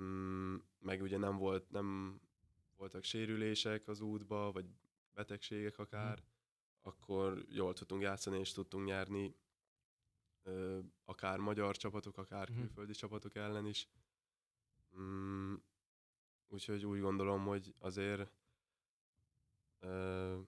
mm, 0.00 0.56
meg 0.78 1.02
ugye 1.02 1.16
nem 1.18 1.36
volt, 1.36 1.70
nem 1.70 2.20
voltak 2.76 3.04
sérülések 3.04 3.88
az 3.88 4.00
útba, 4.00 4.52
vagy 4.52 4.66
betegségek 5.14 5.78
akár, 5.78 6.22
akkor 6.82 7.44
jól 7.48 7.72
tudtunk 7.74 8.02
játszani 8.02 8.38
és 8.38 8.52
tudtunk 8.52 8.86
nyerni 8.86 9.36
akár 11.04 11.38
magyar 11.38 11.76
csapatok, 11.76 12.16
akár 12.18 12.48
Mhm. 12.48 12.58
külföldi 12.58 12.92
csapatok 12.92 13.34
ellen 13.34 13.66
is. 13.66 13.88
Mm, 16.52 16.54
úgyhogy 16.54 16.86
úgy 16.86 17.00
gondolom, 17.00 17.44
hogy 17.44 17.74
azért 17.78 18.32
ö, 19.80 20.40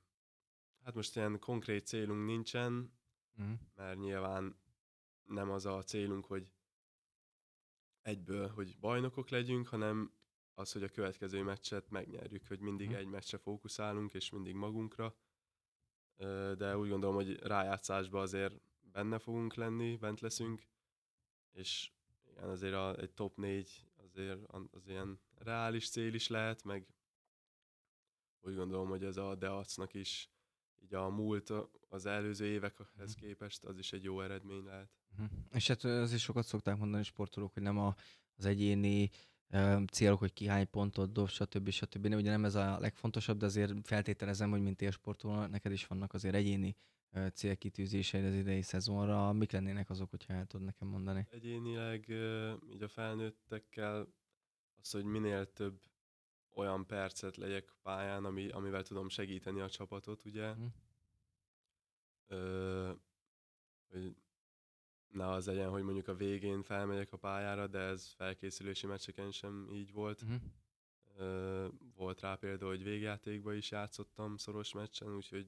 hát 0.84 0.94
most 0.94 1.16
ilyen 1.16 1.38
konkrét 1.38 1.86
célunk 1.86 2.26
nincsen, 2.26 2.92
Uh-huh. 3.38 3.58
mert 3.74 3.98
nyilván 3.98 4.56
nem 5.24 5.50
az 5.50 5.66
a 5.66 5.82
célunk, 5.82 6.24
hogy 6.24 6.52
egyből, 8.02 8.48
hogy 8.48 8.78
bajnokok 8.78 9.28
legyünk, 9.28 9.68
hanem 9.68 10.12
az, 10.54 10.72
hogy 10.72 10.82
a 10.82 10.88
következő 10.88 11.42
meccset 11.42 11.90
megnyerjük, 11.90 12.46
hogy 12.46 12.60
mindig 12.60 12.88
Mhm. 12.88 12.96
egy 12.96 13.06
meccsre 13.06 13.38
fókuszálunk, 13.38 14.14
és 14.14 14.30
mindig 14.30 14.54
magunkra. 14.54 15.16
Ö, 16.16 16.54
De 16.56 16.76
úgy 16.78 16.88
gondolom, 16.88 17.14
hogy 17.14 17.38
rájátszásban 17.38 18.20
azért 18.22 18.60
benne 18.80 19.18
fogunk 19.18 19.54
lenni, 19.54 19.96
bent 19.96 20.20
leszünk, 20.20 20.66
és 21.52 21.90
igen, 22.30 22.48
azért 22.48 22.74
a, 22.74 22.96
egy 22.98 23.12
top 23.12 23.36
4 23.36 23.86
azért 24.14 24.38
az 24.70 24.86
ilyen 24.86 25.20
reális 25.34 25.88
cél 25.88 26.14
is 26.14 26.28
lehet, 26.28 26.64
meg 26.64 26.86
úgy 28.40 28.54
gondolom, 28.54 28.88
hogy 28.88 29.04
ez 29.04 29.16
a 29.16 29.34
Deacnak 29.34 29.94
is 29.94 30.30
így 30.82 30.94
a 30.94 31.08
múlt 31.08 31.52
az 31.88 32.06
előző 32.06 32.46
évekhez 32.46 33.14
képest 33.14 33.64
az 33.64 33.78
is 33.78 33.92
egy 33.92 34.02
jó 34.02 34.20
eredmény 34.20 34.64
lehet. 34.64 34.90
Mhm. 35.16 35.24
És 35.52 35.68
hát 35.68 35.84
az 35.84 36.12
is 36.12 36.22
sokat 36.22 36.46
szokták 36.46 36.76
mondani 36.76 37.02
sportolók, 37.02 37.52
hogy 37.52 37.62
nem 37.62 37.78
a, 37.78 37.94
az 38.36 38.44
egyéni 38.44 39.10
ö, 39.48 39.82
célok, 39.92 40.18
hogy 40.18 40.32
ki 40.32 40.46
hány 40.46 40.70
pontot 40.70 41.12
dob, 41.12 41.28
stb. 41.28 41.70
stb. 41.70 42.06
Nem, 42.06 42.18
ugye 42.18 42.30
nem 42.30 42.44
ez 42.44 42.54
a 42.54 42.78
legfontosabb, 42.78 43.38
de 43.38 43.46
azért 43.46 43.72
feltételezem, 43.82 44.50
hogy 44.50 44.62
mint 44.62 44.82
élsportoló, 44.82 45.46
neked 45.46 45.72
is 45.72 45.86
vannak 45.86 46.14
azért 46.14 46.34
egyéni 46.34 46.76
célkitűzéseid 47.34 48.24
az 48.24 48.34
idei 48.34 48.62
szezonra. 48.62 49.32
Mik 49.32 49.52
lennének 49.52 49.90
azok, 49.90 50.10
hogyha 50.10 50.32
el 50.32 50.46
tudod 50.46 50.66
nekem 50.66 50.88
mondani? 50.88 51.26
Egyénileg 51.30 52.08
így 52.72 52.82
a 52.82 52.88
felnőttekkel 52.88 54.08
az, 54.80 54.90
hogy 54.90 55.04
minél 55.04 55.52
több 55.52 55.80
olyan 56.54 56.86
percet 56.86 57.36
legyek 57.36 57.72
pályán, 57.82 58.24
ami, 58.24 58.48
amivel 58.48 58.82
tudom 58.82 59.08
segíteni 59.08 59.60
a 59.60 59.70
csapatot, 59.70 60.24
ugye. 60.24 60.52
Mhm. 60.52 60.66
Ö, 62.26 62.92
hogy 63.90 64.16
ne 65.08 65.28
az 65.28 65.46
legyen, 65.46 65.70
hogy 65.70 65.82
mondjuk 65.82 66.08
a 66.08 66.14
végén 66.14 66.62
felmegyek 66.62 67.12
a 67.12 67.16
pályára, 67.16 67.66
de 67.66 67.78
ez 67.78 68.12
felkészülési 68.12 68.86
meccseken 68.86 69.30
sem 69.30 69.68
így 69.72 69.92
volt. 69.92 70.22
Uh-huh. 70.22 70.40
Ö, 71.16 71.66
volt 71.94 72.20
rá 72.20 72.34
példa, 72.34 72.66
hogy 72.66 72.82
végjátékban 72.82 73.56
is 73.56 73.70
játszottam 73.70 74.36
szoros 74.36 74.72
meccsen, 74.72 75.14
úgyhogy 75.14 75.46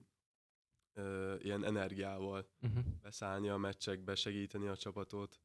ö, 0.96 1.36
ilyen 1.38 1.64
energiával 1.64 2.48
Uh-huh. 2.62 2.84
beszállni 3.02 3.48
a 3.48 3.56
meccsekbe, 3.56 4.14
segíteni 4.14 4.66
a 4.66 4.76
csapatot, 4.76 5.40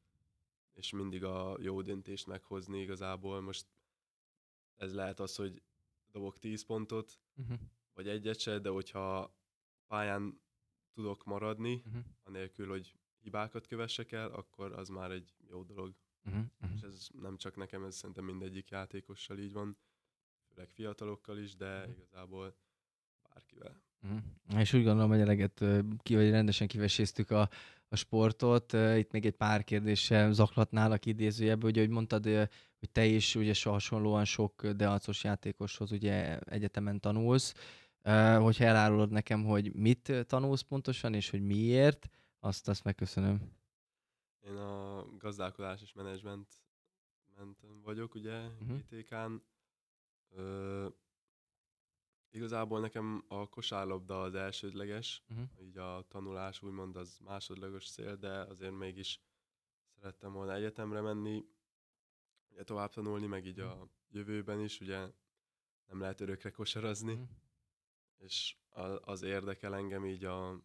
és 0.72 0.90
mindig 0.92 1.24
a 1.24 1.56
jó 1.60 1.82
döntést 1.82 2.26
meghozni 2.26 2.80
igazából. 2.80 3.40
Most 3.40 3.66
ez 4.76 4.94
lehet 4.94 5.20
az, 5.20 5.36
hogy 5.36 5.62
dobok 6.10 6.38
10 6.38 6.64
pontot, 6.64 7.18
Uh-huh. 7.36 7.58
vagy 7.94 8.08
egyet 8.08 8.38
se, 8.38 8.58
de 8.58 8.68
hogyha 8.68 9.36
pályán 9.86 10.40
tudok 10.92 11.24
maradni, 11.24 11.82
Uh-huh. 11.86 12.02
anélkül, 12.22 12.68
hogy 12.68 12.96
hibákat 13.20 13.66
kövessek 13.66 14.12
el, 14.12 14.30
akkor 14.30 14.72
az 14.72 14.88
már 14.88 15.10
egy 15.10 15.34
jó 15.48 15.62
dolog. 15.62 15.94
Uh-huh. 16.24 16.44
És 16.74 16.80
ez 16.80 17.08
nem 17.12 17.36
csak 17.36 17.56
nekem, 17.56 17.84
ez 17.84 17.96
szerintem 17.96 18.24
mindegyik 18.24 18.68
játékossal 18.68 19.38
így 19.38 19.52
van, 19.52 19.76
főleg 20.48 20.70
fiatalokkal 20.70 21.38
is, 21.38 21.56
de 21.56 21.88
igazából 21.88 22.56
bárkivel. 23.28 23.82
Uh-huh. 24.02 24.60
És 24.60 24.72
úgy 24.72 24.84
gondolom, 24.84 25.10
hogy 25.10 25.20
eleget 25.20 25.64
ki, 25.98 26.14
vagy 26.14 26.30
rendesen 26.30 26.66
kiveséztük 26.66 27.30
a, 27.30 27.48
a 27.88 27.96
sportot. 27.96 28.72
Itt 28.72 29.10
még 29.10 29.26
egy 29.26 29.36
pár 29.36 29.64
kérdéssel 29.64 30.32
zaklatnálak 30.32 31.06
idézőjebben, 31.06 31.70
ugye, 31.70 31.80
hogy 31.80 31.90
mondtad, 31.90 32.24
hogy 32.78 32.90
te 32.92 33.04
is 33.04 33.34
ugye 33.34 33.52
so 33.52 33.70
hasonlóan 33.70 34.24
sok 34.24 34.66
deacos 34.66 35.24
játékoshoz 35.24 35.92
ugye 35.92 36.38
egyetemen 36.38 37.00
tanulsz. 37.00 37.54
Hogyha 38.38 38.64
elárulod 38.64 39.10
nekem, 39.10 39.44
hogy 39.44 39.74
mit 39.74 40.12
tanulsz 40.26 40.60
pontosan, 40.60 41.14
és 41.14 41.30
hogy 41.30 41.42
miért, 41.42 42.08
azt, 42.40 42.68
azt 42.68 42.84
megköszönöm. 42.84 43.40
Én 44.46 44.56
a 44.56 45.04
gazdálkodás 45.18 45.82
és 45.82 45.92
menedzsment 45.92 46.46
mentem 47.36 47.80
vagyok, 47.84 48.14
ugye, 48.14 48.38
uh-huh. 48.60 48.78
ITK-n. 48.90 49.32
Igazából 52.34 52.80
nekem 52.80 53.24
a 53.28 53.48
kosárlabda 53.48 54.22
az 54.22 54.34
elsődleges, 54.34 55.22
Uh-huh. 55.30 55.46
így 55.66 55.76
a 55.78 56.04
tanulás 56.08 56.62
úgymond 56.62 56.96
az 56.96 57.18
másodlagos 57.18 57.90
cél, 57.90 58.16
de 58.16 58.28
azért 58.40 58.72
mégis 58.78 59.20
szerettem 59.94 60.32
volna 60.32 60.54
egyetemre 60.54 61.00
menni, 61.00 61.44
ugye 62.50 62.62
tovább 62.64 62.90
tanulni, 62.92 63.26
meg 63.26 63.46
így 63.46 63.60
a 63.60 63.88
jövőben 64.10 64.60
is, 64.60 64.80
ugye 64.80 64.98
nem 65.86 66.00
lehet 66.00 66.20
örökre 66.20 66.50
kosarazni, 66.50 67.12
Mhm. 67.14 67.22
és 68.18 68.56
az 69.04 69.22
érdekel 69.22 69.74
engem 69.74 70.06
így 70.06 70.24
a, 70.24 70.60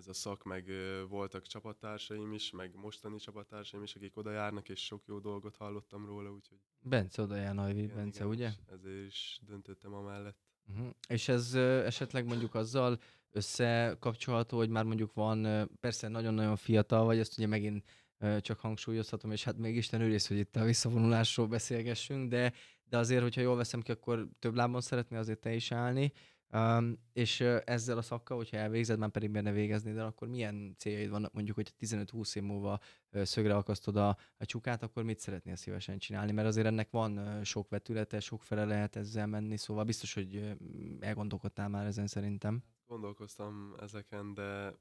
ez 0.00 0.08
a 0.08 0.12
szak, 0.12 0.42
meg 0.42 0.70
voltak 1.08 1.46
csapattársaim 1.46 2.32
is, 2.32 2.50
meg 2.50 2.74
mostani 2.74 3.18
csapattársaim 3.18 3.82
is, 3.82 3.94
akik 3.94 4.16
oda 4.16 4.30
járnak, 4.30 4.68
és 4.68 4.84
sok 4.84 5.02
jó 5.06 5.18
dolgot 5.18 5.56
hallottam 5.56 6.06
róla, 6.06 6.30
úgyhogy 6.30 6.58
Bence 6.80 7.22
oda 7.22 7.36
jár, 7.36 7.54
Najvi, 7.54 7.82
igen, 7.82 7.96
Bence, 7.96 8.18
igen, 8.18 8.28
ugye? 8.28 8.50
Ezért 8.66 9.06
is 9.06 9.40
döntöttem 9.46 9.94
amellett. 9.94 10.38
Uh-huh. 10.68 10.88
És 11.08 11.28
ez 11.28 11.54
ö, 11.54 11.84
esetleg 11.84 12.26
mondjuk 12.26 12.54
azzal 12.54 12.98
összekapcsolható, 13.30 14.56
hogy 14.56 14.68
már 14.68 14.84
mondjuk 14.84 15.12
van, 15.12 15.44
ö, 15.44 15.64
persze 15.80 16.08
nagyon-nagyon 16.08 16.56
fiatal 16.56 17.04
vagy, 17.04 17.18
ezt 17.18 17.38
ugye 17.38 17.46
megint 17.46 17.84
ö, 18.18 18.40
csak 18.40 18.60
hangsúlyozhatom, 18.60 19.30
és 19.30 19.44
hát 19.44 19.58
még 19.58 19.76
Isten 19.76 20.00
őrész, 20.00 20.28
hogy 20.28 20.38
itt 20.38 20.56
a 20.56 20.64
visszavonulásról 20.64 21.46
beszélgessünk, 21.46 22.30
de, 22.30 22.52
de 22.84 22.98
azért, 22.98 23.22
hogyha 23.22 23.40
jól 23.40 23.56
veszem 23.56 23.80
ki, 23.80 23.90
akkor 23.90 24.28
több 24.38 24.54
lábon 24.54 24.80
szeretnél 24.80 25.18
azért 25.18 25.40
te 25.40 25.54
is 25.54 25.72
állni, 25.72 26.12
um, 26.52 26.98
és 27.12 27.40
ezzel 27.64 27.98
a 27.98 28.02
szakkal, 28.02 28.36
hogyha 28.36 28.56
elvégzed, 28.56 28.98
már 28.98 29.10
pedig 29.10 29.30
benne 29.30 29.52
végezni, 29.52 29.92
de 29.92 30.02
akkor 30.02 30.28
milyen 30.28 30.74
céljaid 30.78 31.10
vannak, 31.10 31.32
mondjuk, 31.32 31.56
hogy 31.56 31.74
15-20 31.80 32.36
év 32.36 32.42
múlva 32.42 32.80
szögre 33.10 33.56
akasztod 33.56 33.96
a, 33.96 34.08
a 34.36 34.44
csukát, 34.44 34.82
akkor 34.82 35.02
mit 35.02 35.18
szeretnél 35.20 35.56
szívesen 35.56 35.98
csinálni? 35.98 36.32
Mert 36.32 36.48
azért 36.48 36.66
ennek 36.66 36.90
van 36.90 37.44
sok 37.44 37.68
vetülete, 37.68 38.20
sok 38.20 38.42
fele 38.42 38.64
lehet 38.64 38.96
ezzel 38.96 39.26
menni, 39.26 39.56
szóval 39.56 39.84
biztos, 39.84 40.14
hogy 40.14 40.56
elgondolkodtál 41.00 41.68
már 41.68 41.86
ezen 41.86 42.06
szerintem. 42.06 42.62
Gondolkoztam 42.86 43.74
ezeken, 43.80 44.34
de 44.34 44.74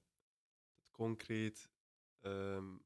konkrét 0.91 1.69
öm, 2.21 2.81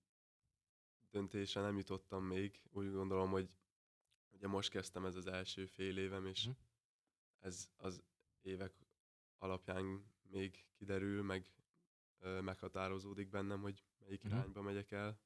döntésre 1.11 1.61
nem 1.61 1.77
jutottam 1.77 2.23
még. 2.23 2.59
Úgy 2.71 2.91
gondolom, 2.91 3.29
hogy 3.29 3.49
ugye 4.33 4.47
most 4.47 4.69
kezdtem 4.69 5.05
ez 5.05 5.15
az 5.15 5.27
első 5.27 5.65
fél 5.65 5.97
évem, 5.97 6.25
és 6.25 6.45
Mhm. 6.45 6.55
ez 7.39 7.69
az 7.77 8.03
évek 8.43 8.73
alapján 9.37 10.11
még 10.29 10.65
kiderül, 10.77 11.23
meg 11.23 11.51
ö, 12.19 12.41
meghatározódik 12.41 13.29
bennem, 13.29 13.61
hogy 13.61 13.83
melyik 13.99 14.23
Mhm. 14.23 14.33
irányba 14.33 14.61
megyek 14.61 14.91
el. 14.91 15.19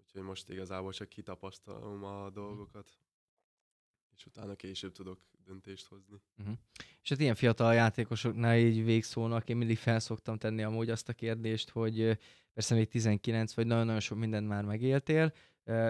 Úgyhogy 0.00 0.22
most 0.22 0.48
igazából 0.48 0.92
csak 0.92 1.08
kitapasztalom 1.08 2.04
a 2.04 2.30
dolgokat, 2.30 2.98
és 4.16 4.26
utána 4.26 4.54
később 4.54 4.92
tudok 4.92 5.20
döntést 5.44 5.86
hozni. 5.86 6.20
Uh-huh. 6.38 6.56
És 7.02 7.08
hát 7.08 7.20
ilyen 7.20 7.34
fiatal 7.34 7.74
játékosoknál 7.74 8.58
így 8.58 8.84
végszónak, 8.84 9.48
én 9.48 9.56
mindig 9.56 9.78
felszoktam 9.78 10.38
tenni 10.38 10.62
amúgy 10.62 10.90
azt 10.90 11.08
a 11.08 11.12
kérdést, 11.12 11.70
hogy 11.70 12.18
persze 12.54 12.74
még 12.74 12.88
19 12.88 13.54
vagy 13.54 13.66
nagyon-nagyon 13.66 14.00
sok 14.00 14.18
mindent 14.18 14.48
már 14.48 14.64
megéltél, 14.64 15.32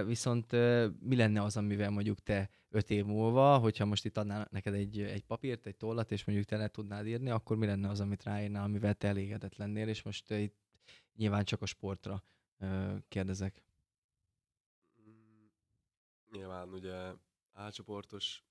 viszont 0.06 0.52
mi 1.00 1.16
lenne 1.16 1.42
az, 1.42 1.56
amivel 1.56 1.90
mondjuk 1.90 2.20
te 2.20 2.50
5 2.68 2.90
év 2.90 3.04
múlva, 3.04 3.58
hogyha 3.58 3.84
most 3.84 4.04
itt 4.04 4.16
adnál 4.16 4.48
neked 4.50 4.74
egy, 4.74 5.00
egy 5.00 5.24
papírt, 5.24 5.66
egy 5.66 5.76
tollat, 5.76 6.10
és 6.10 6.24
mondjuk 6.24 6.48
te 6.48 6.56
le 6.56 6.68
tudnád 6.68 7.06
írni, 7.06 7.30
akkor 7.30 7.56
mi 7.56 7.66
lenne 7.66 7.88
az, 7.88 8.00
amit 8.00 8.22
ráírnál, 8.22 8.64
amivel 8.64 8.94
te 8.94 9.08
elégedett 9.08 9.56
lennél, 9.56 9.88
és 9.88 10.02
most 10.02 10.30
itt 10.30 10.56
nyilván 11.16 11.44
csak 11.44 11.62
a 11.62 11.66
sportra 11.66 12.22
kérdezek. 13.08 13.62
Mm, 15.08 15.44
Nyilván 16.32 16.68
ugye 16.68 17.12
A-csoportos 17.52 18.44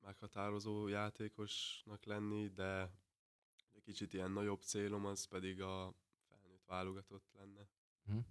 meghatározó 0.00 0.88
játékosnak 0.88 2.04
lenni, 2.04 2.48
de 2.48 2.90
egy 3.72 3.82
kicsit 3.82 4.12
ilyen 4.12 4.30
nagyobb 4.30 4.60
célom 4.60 5.04
az 5.06 5.24
pedig 5.24 5.62
a 5.62 5.94
felnőtt 6.28 6.64
válogatott 6.64 7.30
lenne. 7.32 7.68
Uh-huh. 8.06 8.24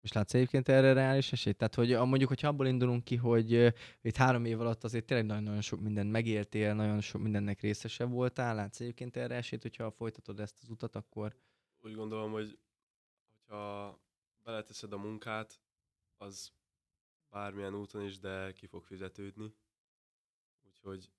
És 0.00 0.12
látsz 0.12 0.34
egyébként 0.34 0.68
erre 0.68 0.92
reális 0.92 1.32
esélyt? 1.32 1.56
Tehát, 1.56 1.74
hogy 1.74 1.96
mondjuk, 1.96 2.28
hogyha 2.28 2.48
abból 2.48 2.66
indulunk 2.66 3.04
ki, 3.04 3.16
hogy 3.16 3.74
itt 4.00 4.16
három 4.16 4.44
év 4.44 4.60
alatt 4.60 4.84
azért 4.84 5.04
tényleg 5.04 5.26
nagyon-nagyon 5.26 5.60
sok 5.60 5.80
mindent 5.80 6.10
megéltél, 6.10 6.74
nagyon 6.74 7.00
sok 7.00 7.22
mindennek 7.22 7.60
részesebb 7.60 8.10
voltál, 8.10 8.54
látsz 8.54 8.80
egyébként 8.80 9.16
erre 9.16 9.34
esélyt, 9.34 9.62
hogyha 9.62 9.90
folytatod 9.90 10.40
ezt 10.40 10.58
az 10.62 10.68
utat, 10.68 10.96
akkor 10.96 11.36
Úgy 11.80 11.94
gondolom, 11.94 12.32
hogy 12.32 12.58
hogyha 13.30 13.98
beleteszed 14.42 14.92
a 14.92 14.98
munkát, 14.98 15.60
az 16.16 16.52
bármilyen 17.34 17.74
úton 17.74 18.02
is, 18.02 18.18
de 18.18 18.52
ki 18.52 18.66
fog 18.66 18.84
fizetődni. 18.84 19.54
Úgyhogy 20.66 21.10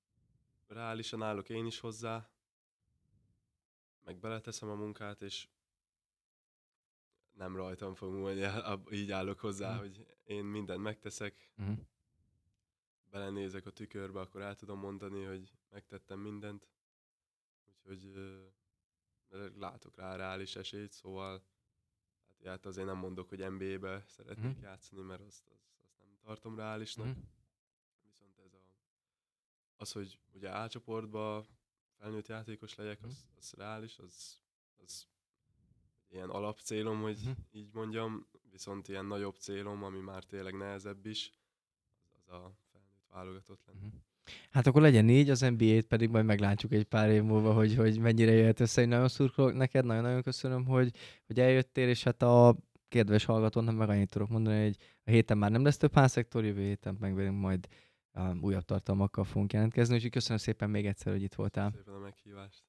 reálisan 0.68 1.22
állok 1.22 1.50
én 1.50 1.66
is 1.66 1.80
hozzá, 1.80 2.30
meg 4.04 4.18
beleteszem 4.20 4.70
a 4.70 4.76
munkát, 4.76 5.22
és 5.22 5.48
nem 7.32 7.56
rajtam 7.56 7.96
fog 7.96 8.14
múlni, 8.14 8.42
így 9.02 9.12
állok 9.12 9.40
hozzá, 9.40 9.72
Mhm. 9.72 9.80
hogy 9.80 10.18
én 10.24 10.44
mindent 10.46 10.82
megteszek, 10.82 11.52
uh-huh. 11.58 11.78
belenézek 13.10 13.66
a 13.66 13.72
tükörbe, 13.72 14.20
akkor 14.20 14.42
el 14.42 14.56
tudom 14.56 14.80
mondani, 14.80 15.24
hogy 15.24 15.52
megtettem 15.70 16.20
mindent. 16.20 16.68
Úgyhogy 17.68 18.06
ö, 18.06 19.50
látok 19.58 19.96
rá 19.96 20.16
reális 20.16 20.56
esélyt, 20.56 20.92
szóval 20.92 21.44
hát 22.44 22.66
azért 22.66 22.88
nem 22.88 22.98
mondok, 22.98 23.30
hogy 23.30 23.52
NBA-be 23.52 24.04
szeretnék 24.08 24.56
Mhm. 24.56 24.64
játszani, 24.64 25.02
mert 25.02 25.22
azt, 25.22 25.44
nem 25.48 25.58
tartom 26.26 26.56
reálisnak. 26.56 27.06
Mhm. 27.08 27.18
Viszont 28.08 28.40
ez 28.46 28.54
a, 28.54 28.62
az, 29.78 29.92
hogy 29.92 30.20
ugye 30.34 30.50
A 30.50 30.68
csoportba 30.68 31.46
felnőtt 32.00 32.28
játékos 32.28 32.76
legyek, 32.76 33.00
Mhm. 33.00 33.10
az, 33.10 33.26
az 33.38 33.54
reális, 33.58 33.98
az, 33.98 34.40
az 34.84 35.08
ilyen 36.10 36.30
alapcélom, 36.30 37.02
hogy 37.02 37.20
Mhm. 37.24 37.32
így 37.52 37.70
mondjam, 37.74 38.28
viszont 38.52 38.88
ilyen 38.88 39.06
nagyobb 39.06 39.36
célom, 39.36 39.84
ami 39.84 40.00
már 40.00 40.24
tényleg 40.24 40.54
nehezebb 40.58 41.06
is, 41.06 41.32
az, 42.04 42.12
az 42.28 42.34
a 42.34 42.56
felnőtt 42.72 43.06
válogatott 43.10 43.62
lenne. 43.66 43.80
Mhm. 43.88 43.96
Hát 44.50 44.68
akkor 44.68 44.82
legyen 44.82 45.06
négy, 45.06 45.30
az 45.30 45.40
NBA-t 45.40 45.86
pedig 45.88 46.10
majd 46.10 46.26
meglátjuk 46.26 46.72
egy 46.72 46.84
pár 46.84 47.10
év 47.10 47.24
múlva, 47.24 47.54
hogy, 47.54 47.76
hogy 47.76 48.00
mennyire 48.00 48.32
jöhet 48.32 48.60
össze. 48.60 48.82
Én 48.82 48.88
nagyon 48.88 49.08
szurkolok 49.08 49.54
neked, 49.54 49.86
nagyon-nagyon 49.86 50.22
köszönöm, 50.22 50.66
hogy, 50.66 50.96
hogy 51.26 51.40
eljöttél, 51.40 51.88
és 51.90 52.04
hát 52.04 52.22
a 52.22 52.56
kedves 52.88 53.26
hallgatónak 53.26 53.78
meg 53.78 53.90
annyit 53.90 54.10
tudok 54.10 54.30
mondani, 54.30 54.64
hogy 54.64 54.78
a 55.04 55.10
héten 55.10 55.38
már 55.38 55.52
nem 55.52 55.64
lesz 55.64 55.78
több 55.78 55.94
házszektor, 55.94 56.46
jövő 56.46 56.62
héten 56.62 56.98
meg 57.00 57.32
majd 57.32 57.68
um, 58.14 58.40
újabb 58.42 58.64
tartalmakkal 58.64 59.24
fogunk 59.24 59.54
jelentkezni, 59.54 59.96
úgyhogy 59.96 60.12
köszönöm 60.12 60.38
szépen 60.38 60.70
még 60.70 60.86
egyszer, 60.86 61.14
hogy 61.14 61.24
itt 61.24 61.34
voltál. 61.34 61.72
Szépen 61.72 61.94
a 61.94 62.00
meghívást. 62.00 62.64